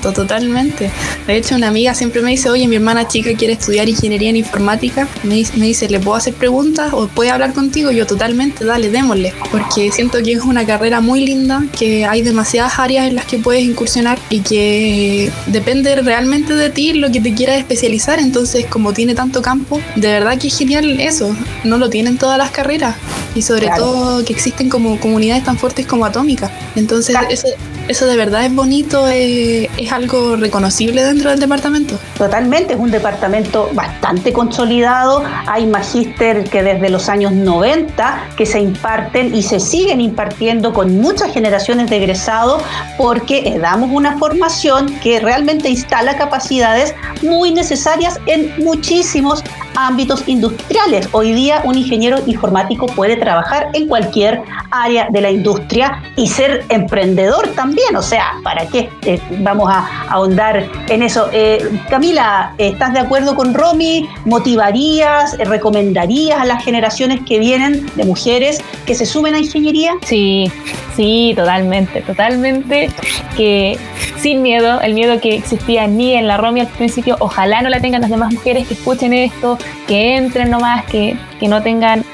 Totalmente. 0.00 0.90
De 1.26 1.36
hecho, 1.36 1.54
una 1.54 1.68
amiga 1.68 1.94
siempre 1.94 2.22
me 2.22 2.30
dice, 2.30 2.50
oye, 2.50 2.66
mi 2.68 2.76
hermana 2.76 3.06
chica 3.08 3.30
quiere 3.34 3.54
estudiar 3.54 3.88
ingeniería 3.88 4.30
en 4.30 4.36
informática. 4.36 5.08
Me 5.22 5.34
dice, 5.34 5.56
me 5.56 5.66
dice, 5.66 5.88
¿le 5.88 6.00
puedo 6.00 6.16
hacer 6.16 6.34
preguntas 6.34 6.92
o 6.92 7.08
puede 7.08 7.30
hablar 7.30 7.52
contigo? 7.52 7.90
Yo 7.90 8.06
totalmente, 8.06 8.64
dale, 8.64 8.90
démosle. 8.90 9.32
Porque 9.50 9.90
siento 9.92 10.22
que 10.22 10.32
es 10.32 10.42
una 10.42 10.66
carrera 10.66 11.00
muy 11.00 11.24
linda, 11.24 11.62
que 11.78 12.04
hay 12.04 12.22
demasiadas 12.22 12.78
áreas 12.78 13.08
en 13.08 13.16
las 13.16 13.24
que 13.26 13.38
puedes 13.38 13.62
incursionar 13.62 14.18
y 14.28 14.40
que 14.40 15.30
depende 15.46 15.96
realmente 15.96 16.54
de 16.54 16.70
ti 16.70 16.92
lo 16.92 17.10
que 17.10 17.20
te 17.20 17.34
quieras 17.34 17.58
especializar. 17.58 18.18
Entonces, 18.18 18.66
como 18.66 18.92
tiene 18.92 19.14
tanto 19.14 19.42
campo, 19.42 19.80
de 19.96 20.08
verdad 20.08 20.38
que 20.38 20.48
es 20.48 20.58
genial 20.58 21.00
eso. 21.00 21.34
No 21.64 21.78
lo 21.78 21.90
tienen 21.90 22.18
todas 22.18 22.38
las 22.38 22.50
carreras. 22.50 22.96
Y 23.34 23.42
sobre 23.42 23.68
todo 23.76 24.24
que 24.24 24.32
existen 24.32 24.68
como 24.68 24.98
comunidades 24.98 25.44
tan 25.44 25.56
fuertes 25.56 25.86
como 25.86 26.04
Atómica. 26.04 26.50
Entonces, 26.74 27.16
eso, 27.28 27.46
eso 27.90 28.06
de 28.06 28.16
verdad 28.16 28.44
es 28.44 28.54
bonito, 28.54 29.08
es, 29.08 29.68
es, 29.76 29.92
algo 29.92 30.36
reconocible 30.36 31.02
dentro 31.02 31.30
del 31.30 31.40
departamento. 31.40 31.98
Totalmente, 32.16 32.74
es 32.74 32.78
un 32.78 32.92
departamento 32.92 33.68
bastante 33.72 34.32
consolidado. 34.32 35.24
Hay 35.48 35.66
magíster 35.66 36.44
que 36.44 36.62
desde 36.62 36.88
los 36.88 37.08
años 37.08 37.32
90 37.32 38.28
que 38.36 38.46
se 38.46 38.60
imparten 38.60 39.34
y 39.34 39.42
se 39.42 39.58
siguen 39.58 40.00
impartiendo 40.00 40.72
con 40.72 41.00
muchas 41.00 41.32
generaciones 41.32 41.90
de 41.90 41.96
egresados 41.96 42.62
porque 42.96 43.58
damos 43.60 43.90
una 43.92 44.16
formación 44.18 44.94
que 45.00 45.18
realmente 45.18 45.68
instala 45.68 46.16
capacidades 46.16 46.94
muy 47.22 47.50
necesarias 47.50 48.20
en 48.26 48.54
muchísimos 48.62 49.42
ámbitos 49.74 50.28
industriales. 50.28 51.08
Hoy 51.10 51.32
día 51.32 51.62
un 51.64 51.74
ingeniero 51.76 52.18
informático 52.26 52.86
puede 52.86 53.16
trabajar 53.16 53.68
en 53.72 53.88
cualquier 53.88 54.42
área 54.70 55.08
de 55.10 55.20
la 55.20 55.30
industria 55.32 56.02
y 56.16 56.28
ser 56.28 56.64
emprendedor 56.68 57.48
también. 57.48 57.79
O 57.96 58.02
sea, 58.02 58.34
¿para 58.42 58.66
qué 58.66 58.88
eh, 59.04 59.20
vamos 59.38 59.70
a 59.70 60.06
ahondar 60.08 60.68
en 60.88 61.02
eso? 61.02 61.28
Eh, 61.32 61.68
Camila, 61.88 62.54
¿estás 62.58 62.92
de 62.92 63.00
acuerdo 63.00 63.34
con 63.34 63.54
Romy? 63.54 64.08
¿Motivarías, 64.24 65.36
recomendarías 65.38 66.40
a 66.40 66.44
las 66.44 66.64
generaciones 66.64 67.20
que 67.26 67.38
vienen 67.38 67.86
de 67.96 68.04
mujeres 68.04 68.60
que 68.86 68.94
se 68.94 69.06
sumen 69.06 69.34
a 69.34 69.38
ingeniería? 69.38 69.94
Sí, 70.02 70.50
sí, 70.96 71.32
totalmente, 71.36 72.02
totalmente. 72.02 72.90
Que 73.36 73.78
sin 74.18 74.42
miedo, 74.42 74.80
el 74.80 74.94
miedo 74.94 75.20
que 75.20 75.34
existía 75.34 75.86
ni 75.86 76.14
en 76.14 76.28
la 76.28 76.36
Romy 76.36 76.60
al 76.60 76.68
principio, 76.68 77.16
ojalá 77.18 77.62
no 77.62 77.70
la 77.70 77.80
tengan 77.80 78.02
las 78.02 78.10
demás 78.10 78.32
mujeres 78.32 78.68
que 78.68 78.74
escuchen 78.74 79.12
esto, 79.12 79.58
que 79.88 80.16
entren 80.16 80.50
nomás, 80.50 80.84
que, 80.84 81.16
que 81.38 81.48
no 81.48 81.62
tengan 81.62 82.04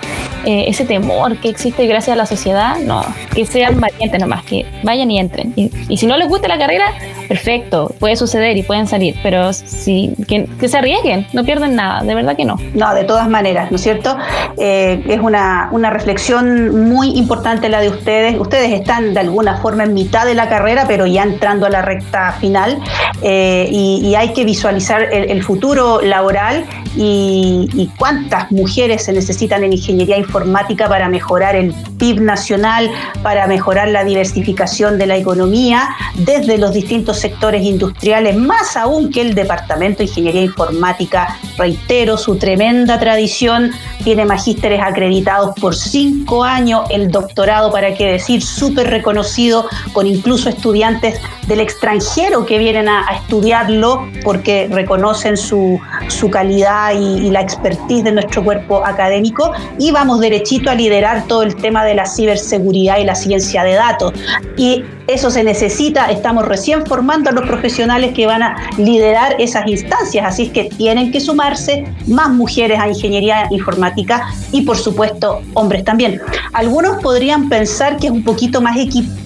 eh, 0.47 0.67
ese 0.69 0.85
temor 0.85 1.37
que 1.39 1.49
existe 1.49 1.89
gracias 1.89 2.15
a 2.15 2.17
la 2.17 2.25
sociedad, 2.25 2.79
no, 2.79 3.05
que 3.35 3.45
sean 3.45 3.81
valientes 3.81 4.21
nomás, 4.21 4.45
que 4.45 4.65
vayan 4.85 5.11
y 5.11 5.19
entren. 5.19 5.53
Y, 5.57 5.97
si 5.97 6.07
no 6.07 6.17
les 6.17 6.29
gusta 6.29 6.47
la 6.47 6.57
carrera, 6.57 6.93
perfecto, 7.27 7.93
puede 7.99 8.15
suceder 8.15 8.57
y 8.57 8.63
pueden 8.63 8.87
salir, 8.87 9.17
pero 9.25 9.53
si, 9.53 10.15
que, 10.29 10.47
se 10.69 10.79
arriesguen, 10.79 11.27
no 11.33 11.43
pierden 11.43 11.75
nada, 11.75 12.05
de 12.05 12.15
verdad 12.15 12.37
que 12.37 12.45
no. 12.45 12.61
No, 12.75 12.95
de 12.95 13.03
todas 13.03 13.29
maneras, 13.29 13.73
¿no 13.73 13.77
es 13.77 13.83
cierto? 13.83 14.17
Eh, 14.57 15.03
es 15.09 15.19
una, 15.19 15.69
una 15.73 15.91
reflexión 15.91 16.89
muy 16.89 17.19
importante 17.19 17.69
la 17.69 17.81
de 17.81 17.89
ustedes. 17.89 18.39
Ustedes 18.39 18.71
están 18.71 19.15
de 19.15 19.21
alguna 19.21 19.57
forma 19.57 19.83
en 19.83 19.95
mitad 19.95 20.27
de 20.27 20.35
la 20.35 20.49
carrera, 20.49 20.85
pero 20.87 21.07
ya 21.07 21.25
entrando 21.25 21.67
a 21.67 21.71
la 21.71 21.83
recta 21.83 22.37
final 22.39 22.79
eh, 23.21 23.67
y, 23.69 24.15
hay 24.17 24.33
que 24.33 24.45
visualizar 24.45 25.03
el, 25.13 25.43
futuro 25.43 26.01
laboral 26.01 26.65
y, 26.97 27.69
y 27.75 27.91
cuántas 27.99 28.51
mujeres 28.51 29.05
se 29.05 29.13
necesitan 29.13 29.63
en 29.65 29.75
ingeniería 29.75 30.17
informática 30.17 30.36
informática 30.37 30.87
para 30.89 31.09
mejorar 31.09 31.57
el 31.57 31.75
PIB 31.99 32.21
nacional, 32.21 32.91
para 33.23 33.47
mejorar 33.47 33.89
la 33.89 34.05
diversificación 34.05 34.99
de 34.99 35.07
la 35.07 35.17
economía 35.17 35.89
desde 36.15 36.59
los 36.59 36.75
distintos 36.75 37.19
sectores 37.19 37.63
industriales, 37.63 38.37
más 38.37 38.77
aún 38.77 39.11
que 39.11 39.23
el 39.23 39.35
Departamento 39.35 39.99
de 39.99 40.05
Ingeniería 40.05 40.43
Informática. 40.43 41.39
Reitero, 41.57 42.19
su 42.19 42.37
tremenda 42.37 42.99
tradición 42.99 43.71
tiene 44.05 44.27
magísteres 44.27 44.81
acreditados 44.83 45.59
por 45.59 45.75
cinco 45.75 46.45
años, 46.45 46.83
el 46.91 47.11
doctorado, 47.11 47.73
para 47.73 47.95
qué 47.95 48.13
decir, 48.13 48.43
súper 48.43 48.91
reconocido, 48.91 49.67
con 49.93 50.07
incluso 50.07 50.51
estudiantes 50.51 51.19
del 51.47 51.61
extranjero 51.61 52.45
que 52.45 52.59
vienen 52.59 52.89
a, 52.89 53.07
estudiarlo 53.17 54.07
porque 54.23 54.69
reconocen 54.71 55.37
su, 55.37 55.81
su 56.09 56.31
calidad 56.31 56.93
y, 56.95 57.31
la 57.31 57.41
expertise 57.41 58.05
de 58.05 58.13
nuestro 58.13 58.45
cuerpo 58.45 58.85
académico 58.87 59.53
y 59.79 59.91
vamos 59.91 60.16
derechito 60.21 60.71
a 60.71 60.75
liderar 60.75 61.27
todo 61.27 61.43
el 61.43 61.57
tema 61.57 61.85
de 61.85 61.95
la 61.95 62.07
ciberseguridad 62.07 62.99
y 62.99 63.05
la 63.05 63.15
ciencia 63.15 63.63
de 63.65 63.75
datos. 63.75 64.13
Y 64.57 64.85
eso 65.07 65.31
se 65.31 65.45
necesita, 65.45 66.11
estamos 66.11 66.47
recién 66.47 66.85
formando 66.85 67.31
a 67.31 67.33
los 67.33 67.47
profesionales 67.47 68.13
que 68.13 68.27
van 68.27 68.43
a 68.43 68.57
liderar 68.77 69.37
esas 69.39 69.67
instancias, 69.69 70.27
así 70.27 70.45
es 70.45 70.51
que 70.51 70.65
tienen 70.65 71.13
que 71.13 71.21
sumarse 71.21 71.85
más 72.09 72.31
mujeres 72.31 72.81
a 72.81 72.89
ingeniería 72.89 73.47
informática 73.51 74.27
y 74.51 74.63
por 74.63 74.77
supuesto 74.77 75.43
hombres 75.55 75.85
también. 75.85 76.21
Algunos 76.53 77.01
podrían 77.03 77.49
pensar 77.49 77.99
que 77.99 78.09
es 78.09 78.13
un 78.13 78.25
poquito 78.25 78.61
más 78.61 78.77
equitativo 78.77 79.26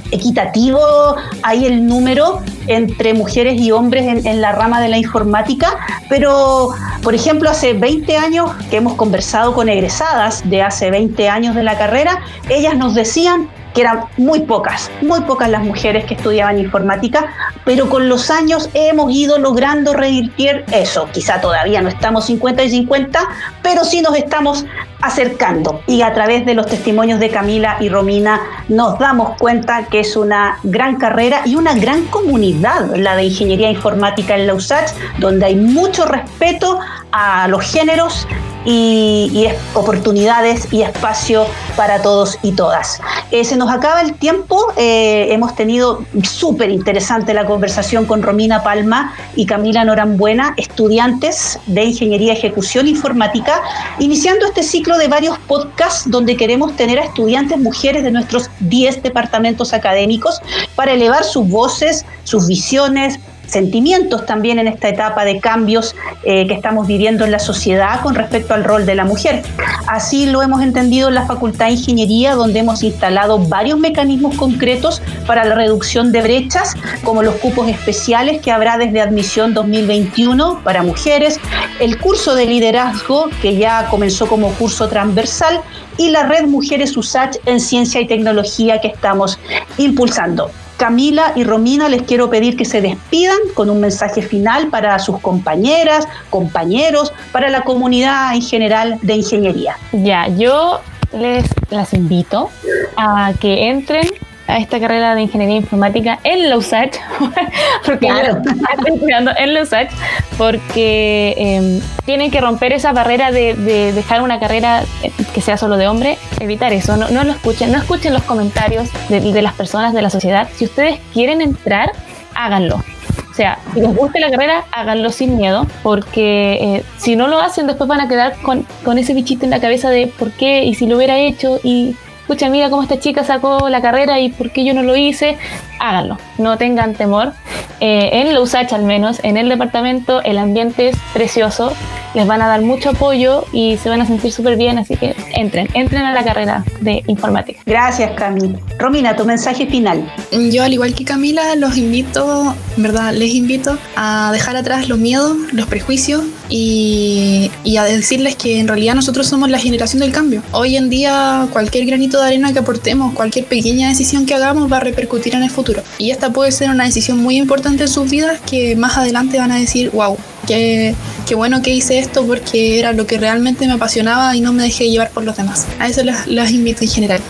ahí 1.43 1.67
el 1.67 1.87
número 1.87 2.41
entre 2.67 3.15
mujeres 3.15 3.61
y 3.61 3.73
hombres 3.73 4.07
en, 4.07 4.27
en, 4.27 4.41
la 4.41 4.53
rama 4.53 4.81
de 4.81 4.89
la 4.89 4.99
informática, 4.99 5.79
pero 6.09 6.71
por 7.03 7.15
ejemplo 7.15 7.51
hace 7.51 7.73
20 7.73 8.17
años 8.17 8.51
que 8.71 8.77
hemos 8.77 8.95
conversado 8.95 9.55
con 9.55 9.69
egresadas 9.69 10.49
de 10.49 10.63
hace 10.63 10.91
20 10.91 11.29
años 11.29 11.55
de 11.55 11.63
la 11.63 11.79
carrera, 11.79 12.21
ellas 12.49 12.77
nos 12.77 12.95
decían 12.95 13.49
que 13.75 13.83
eran 13.83 14.05
muy 14.17 14.41
pocas, 14.41 14.91
muy 15.03 15.21
pocas 15.23 15.49
las 15.49 15.63
mujeres 15.63 16.05
que 16.05 16.15
estudiaban 16.15 16.59
informática, 16.59 17.33
pero 17.65 17.89
con 17.89 18.09
los 18.09 18.31
años 18.31 18.71
hemos 18.75 19.13
ido 19.13 19.39
logrando 19.39 19.93
redirigir 19.93 20.65
eso. 20.73 21.09
Quizá 21.13 21.41
todavía 21.41 21.81
no 21.83 21.89
estamos 21.89 22.27
50 22.27 22.65
y 22.65 22.71
50, 22.71 23.21
pero 23.63 23.85
sí 23.85 24.01
nos 24.03 24.17
estamos 24.17 24.65
acercando. 25.03 25.83
Y 25.87 26.03
a 26.03 26.13
través 26.13 26.45
de 26.47 26.55
los 26.55 26.67
testimonios 26.67 27.21
de 27.21 27.31
Camila 27.31 27.77
y 27.81 27.89
Romina 27.89 28.41
nos 28.69 28.99
damos 28.99 29.37
cuenta 29.39 29.87
que 29.87 30.01
es 30.01 30.17
una 30.17 30.59
gran 30.63 30.97
carrera 30.97 31.43
y 31.45 31.57
una 31.57 31.75
gran 31.75 32.05
comunidad 32.07 32.95
la 32.97 33.17
de 33.17 33.25
ingeniería 33.25 33.71
informática 33.71 34.37
en 34.37 34.47
la 34.47 34.55
USACH, 34.55 34.93
donde 35.19 35.47
hay 35.47 35.57
mucho 35.57 36.05
respeto 36.05 36.79
a 37.13 37.49
los 37.49 37.71
géneros 37.71 38.27
y, 38.65 39.49
oportunidades 39.75 40.73
y 40.73 40.83
espacio 40.83 41.47
para 41.77 42.03
todos 42.03 42.39
y 42.43 42.53
todas. 42.53 43.01
Eh, 43.31 43.45
se 43.45 43.57
nos 43.57 43.71
acaba 43.71 44.01
el 44.01 44.15
tiempo, 44.15 44.73
eh, 44.77 45.29
hemos 45.31 45.55
tenido 45.55 46.05
súper 46.23 46.71
interesante 46.71 47.33
la 47.35 47.47
conversación 47.47 48.05
con 48.05 48.23
Romina 48.23 48.63
Palma 48.63 49.15
y 49.37 49.47
Camila 49.47 49.85
Norambuena, 49.85 50.55
estudiantes 50.57 51.59
de 51.67 51.85
Ingeniería 51.85 52.33
Ejecución 52.33 52.89
Informática, 52.89 53.63
iniciando 53.99 54.47
este 54.47 54.63
ciclo 54.63 54.99
de 54.99 55.09
varios 55.09 55.39
podcasts 55.41 56.11
donde 56.11 56.37
queremos 56.37 56.77
tener 56.77 56.99
a 56.99 57.05
estudiantes 57.05 57.59
mujeres 57.59 58.03
de 58.03 58.11
nuestros 58.11 58.51
10 58.61 59.03
departamentos 59.03 59.73
académicos 59.73 60.41
para 60.75 60.93
elevar 60.93 61.25
sus 61.25 61.49
voces, 61.49 62.05
sus 62.25 62.47
visiones, 62.47 63.19
sentimientos 63.51 64.25
también 64.27 64.59
en 64.59 64.69
esta 64.69 64.89
etapa 64.89 65.25
de 65.25 65.41
cambios 65.41 65.95
eh, 66.23 66.47
que 66.47 66.55
estamos 66.55 66.87
viviendo 66.87 67.25
en 67.25 67.33
la 67.33 67.39
sociedad 67.39 68.01
con 68.01 68.15
respecto 68.15 68.55
al 68.55 68.65
rol 68.65 68.87
de 68.87 68.95
la 68.95 69.05
mujer. 69.05 69.43
Así 69.87 70.27
lo 70.27 70.43
hemos 70.43 70.63
entendido 70.63 71.09
en 71.09 71.15
la 71.15 71.27
Facultad 71.27 71.67
de 71.67 71.73
Ingeniería, 71.73 72.35
donde 72.35 72.61
hemos 72.61 72.83
instalado 72.83 73.39
varios 73.39 73.79
mecanismos 73.79 74.37
concretos 74.37 75.03
para 75.27 75.45
la 75.45 75.55
reducción 75.55 76.13
de 76.13 76.23
brechas, 76.23 76.75
como 77.05 77.23
los 77.23 77.35
cupos 77.37 77.69
especiales 77.69 78.41
que 78.41 78.51
habrá 78.51 78.79
desde 78.79 79.01
admisión 79.01 79.53
2021 79.53 80.61
para 80.63 80.83
mujeres, 80.83 81.41
el 81.81 81.99
curso 81.99 82.35
de 82.35 82.47
liderazgo 82.47 83.31
que 83.43 83.57
ya 83.57 83.89
comenzó 83.89 84.27
como 84.27 84.51
curso 84.53 84.89
transversal 84.89 85.61
y 85.97 86.11
la 86.11 86.23
red 86.25 86.47
Mujeres 86.47 86.97
USACH 86.97 87.37
en 87.47 87.61
Ciencia 87.61 88.01
y 88.01 88.07
Tecnología 88.07 88.81
que 88.81 88.89
estamos 88.89 89.39
impulsando. 89.77 90.51
Camila 90.81 91.35
y 91.37 91.45
Romina, 91.45 91.91
les 91.91 92.05
quiero 92.05 92.31
pedir 92.31 92.57
que 92.57 92.65
se 92.65 92.81
despidan 92.81 93.37
con 93.53 93.69
un 93.69 93.81
mensaje 93.81 94.23
final 94.23 94.69
para 94.69 94.99
sus 94.99 95.21
compañeras, 95.21 96.09
compañeros, 96.31 97.13
para 97.33 97.51
la 97.51 97.65
comunidad 97.65 98.35
en 98.35 98.41
general 98.41 98.99
de 99.03 99.17
ingeniería. 99.17 99.77
Ya, 99.93 100.27
yo 100.29 100.81
les 101.13 101.45
las 101.69 101.93
invito 101.93 102.49
a 102.97 103.35
que 103.39 103.69
entren 103.69 104.09
a 104.51 104.59
esta 104.59 104.81
carrera 104.81 105.15
de 105.15 105.23
ingeniería 105.23 105.57
informática 105.57 106.19
en 106.25 106.49
la 106.49 106.57
USACH, 106.57 106.97
porque 107.87 108.09
estoy 108.09 108.95
estudiando 108.95 109.33
en 109.37 109.55
la 109.55 109.63
USACH, 109.63 109.91
porque 110.37 111.35
eh, 111.37 111.81
tienen 112.05 112.31
que 112.31 112.41
romper 112.41 112.73
esa 112.73 112.93
barrera 112.93 113.31
de, 113.31 113.55
dejar 113.93 114.23
una 114.23 114.41
carrera 114.41 114.83
eh, 115.03 115.13
que 115.33 115.41
sea 115.41 115.57
solo 115.57 115.77
de 115.77 115.89
hombre, 115.89 116.19
evitar 116.41 116.73
eso, 116.73 116.97
no, 116.97 117.09
no 117.11 117.25
lo 117.25 117.33
escuchen, 117.33 117.73
no 117.73 117.79
escuchen 117.79 118.13
los 118.13 118.23
comentarios 118.23 118.89
de, 119.09 119.21
de 119.21 119.43
las 119.43 119.55
personas 119.55 119.95
de 119.95 120.03
la 120.03 120.11
sociedad. 120.11 120.49
Si 120.55 120.65
ustedes 120.65 120.99
quieren 121.13 121.41
entrar, 121.41 121.93
háganlo. 122.35 122.83
O 123.31 123.35
sea, 123.35 123.59
si 123.73 123.81
les 123.81 123.95
gusta 123.95 124.19
la 124.19 124.31
carrera, 124.31 124.65
háganlo 124.73 125.11
sin 125.11 125.37
miedo, 125.37 125.67
porque 125.83 126.59
eh, 126.61 126.85
si 126.99 127.17
no 127.17 127.29
lo 127.29 127.39
hacen, 127.39 127.67
después 127.67 127.89
van 127.89 128.01
a 128.01 128.09
quedar 128.09 128.37
con, 128.43 128.67
con, 128.85 128.99
ese 128.99 129.15
bichito 129.15 129.45
en 129.45 129.51
la 129.51 129.61
cabeza 129.61 129.89
de 129.89 130.09
por 130.09 130.33
qué 130.33 130.65
y 130.65 130.75
si 130.75 130.87
lo 130.87 130.97
hubiera 130.97 131.19
hecho 131.19 131.61
y 131.63 131.97
escucha, 132.31 132.49
mira 132.49 132.71
cómo 132.71 132.85
esta 132.85 133.01
chica 133.01 133.25
sacó 133.25 133.69
la 133.69 133.83
carrera 133.83 134.21
y 134.21 134.29
por 134.29 134.53
qué 134.53 134.65
yo 134.65 134.73
no 134.73 134.85
lo 134.85 134.95
hice, 134.95 135.37
háganlo, 135.81 136.19
no 136.39 136.57
tengan 136.59 136.95
temor. 136.95 137.33
Eh, 137.81 138.11
en 138.13 138.35
la 138.35 138.41
USACH 138.41 138.75
al 138.75 138.85
menos, 138.85 139.21
en 139.23 139.39
el 139.39 139.49
departamento, 139.49 140.23
el 140.23 140.37
ambiente 140.37 140.91
es 140.91 140.97
precioso, 141.15 141.73
les 142.15 142.27
van 142.27 142.43
a 142.43 142.49
dar 142.49 142.61
mucho 142.61 142.91
apoyo 142.91 143.47
y 143.53 143.79
se 143.79 143.89
van 143.89 144.01
a 144.03 144.07
sentir 144.07 144.33
súper 144.33 144.57
bien, 144.57 144.79
así 144.79 144.97
que 144.97 145.15
entren, 145.33 145.69
entren 145.75 146.03
a 146.03 146.13
la 146.13 146.25
carrera 146.25 146.65
de 146.81 147.03
informática. 147.07 147.61
Gracias, 147.65 148.11
Cami. 148.13 148.57
Romina, 148.79 149.17
tu 149.17 149.25
mensaje 149.25 149.67
final. 149.67 150.13
Yo, 150.51 150.63
al 150.63 150.73
igual 150.73 150.95
que 150.95 151.05
Camila, 151.05 151.55
los 151.57 151.77
invito, 151.77 152.55
¿verdad? 152.77 153.15
Les 153.15 153.35
invito 153.35 153.79
a 153.97 154.31
dejar 154.33 154.57
atrás 154.57 154.89
los 154.89 154.99
miedos, 154.99 155.37
los 155.53 155.67
prejuicios 155.67 156.25
y, 156.49 157.51
y 157.65 157.77
a 157.77 157.85
decirles 157.85 158.35
que 158.37 158.59
en 158.59 158.69
realidad 158.69 158.95
nosotros 158.95 159.27
somos 159.27 159.49
la 159.49 159.59
generación 159.59 160.01
del 160.01 160.13
cambio. 160.13 160.43
Hoy 160.53 160.77
en 160.77 160.91
día, 160.91 161.47
cualquier 161.53 161.87
granito 161.87 162.21
de 162.21 162.27
arena 162.27 162.53
que 162.53 162.59
aportemos, 162.59 163.15
cualquier 163.15 163.47
pequeña 163.47 163.89
decisión 163.89 164.27
que 164.27 164.35
hagamos 164.35 164.71
va 164.71 164.79
a 164.79 164.81
repercutir 164.81 165.35
en 165.35 165.45
el 165.45 165.51
Y 165.99 166.11
esta 166.11 166.33
puede 166.33 166.53
ser 166.53 166.71
una 166.71 166.85
decisión 166.85 167.19
muy 167.19 167.37
importante 167.37 167.85
en 167.85 167.89
sus 167.89 168.11
vidas 168.11 168.41
que 168.49 168.77
más 168.77 168.97
adelante 168.97 169.39
van 169.39 169.53
a 169.53 169.57
decir, 169.59 169.91
wow, 169.91 170.17
qué, 170.47 170.95
qué 171.27 171.35
bueno 171.35 171.63
que 171.63 171.71
hice 171.71 171.99
esto 171.99 172.27
porque 172.27 172.79
era 172.79 172.93
lo 172.93 173.07
que 173.07 173.19
realmente 173.19 173.67
me 173.67 173.75
apasionaba 173.75 174.35
y 174.37 174.41
no 174.41 174.53
me 174.53 174.63
dejé 174.63 174.91
llevar 174.91 175.11
por 175.11 175.25
los 175.25 175.37
demás. 175.37 175.67
A 175.79 175.89
eso 175.89 176.03
las, 176.03 176.27
las 176.27 176.51
invito 176.51 176.83
en 176.83 176.91
general. 176.91 177.21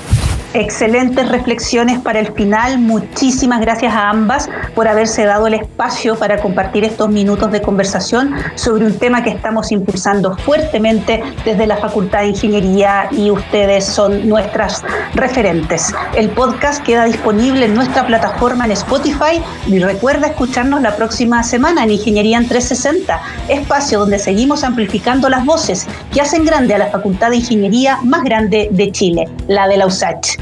Excelentes 0.53 1.29
reflexiones 1.29 2.01
para 2.01 2.19
el 2.19 2.33
final. 2.33 2.81
Muchísimas 2.81 3.61
gracias 3.61 3.95
a 3.95 4.11
ambas 4.11 4.51
por 4.75 4.89
haberse 4.89 5.25
dado 5.25 5.47
el 5.47 5.55
espacio 5.55 6.17
para 6.17 6.39
compartir 6.39 6.83
estos 6.83 7.09
minutos 7.09 7.53
de 7.53 7.63
conversación 7.63 8.35
sobre 8.57 8.85
un 8.85 8.99
tema 8.99 9.23
que 9.23 9.31
estamos 9.31 9.71
impulsando 9.71 10.37
fuertemente 10.39 11.23
desde 11.45 11.69
la 11.69 11.77
Facultad 11.77 12.23
de 12.23 12.29
Ingeniería 12.29 13.09
y 13.13 13.31
ustedes 13.31 13.85
son 13.85 14.29
nuestras 14.29 14.83
referentes. 15.15 15.95
El 16.17 16.31
podcast 16.31 16.85
queda 16.85 17.05
disponible 17.05 17.67
en 17.67 17.75
nuestra 17.77 18.05
plataforma 18.05 18.65
en 18.65 18.73
Spotify 18.73 19.41
y 19.69 19.79
recuerda 19.79 20.27
escucharnos 20.27 20.83
la 20.83 20.97
próxima 20.97 21.45
semana 21.45 21.85
en 21.85 21.93
Ingeniería 21.93 22.39
en 22.39 22.49
360, 22.49 23.21
espacio 23.49 24.01
donde 24.01 24.19
seguimos 24.19 24.65
amplificando 24.65 25.29
las 25.29 25.45
voces 25.45 25.87
que 26.13 26.21
hacen 26.21 26.45
grande 26.45 26.75
a 26.75 26.79
la 26.79 26.87
Facultad 26.89 27.31
de 27.31 27.37
Ingeniería 27.37 27.99
más 28.03 28.25
grande 28.25 28.69
de 28.73 28.91
Chile, 28.91 29.29
la 29.47 29.69
de 29.69 29.77
la 29.77 29.87
USACH. 29.87 30.40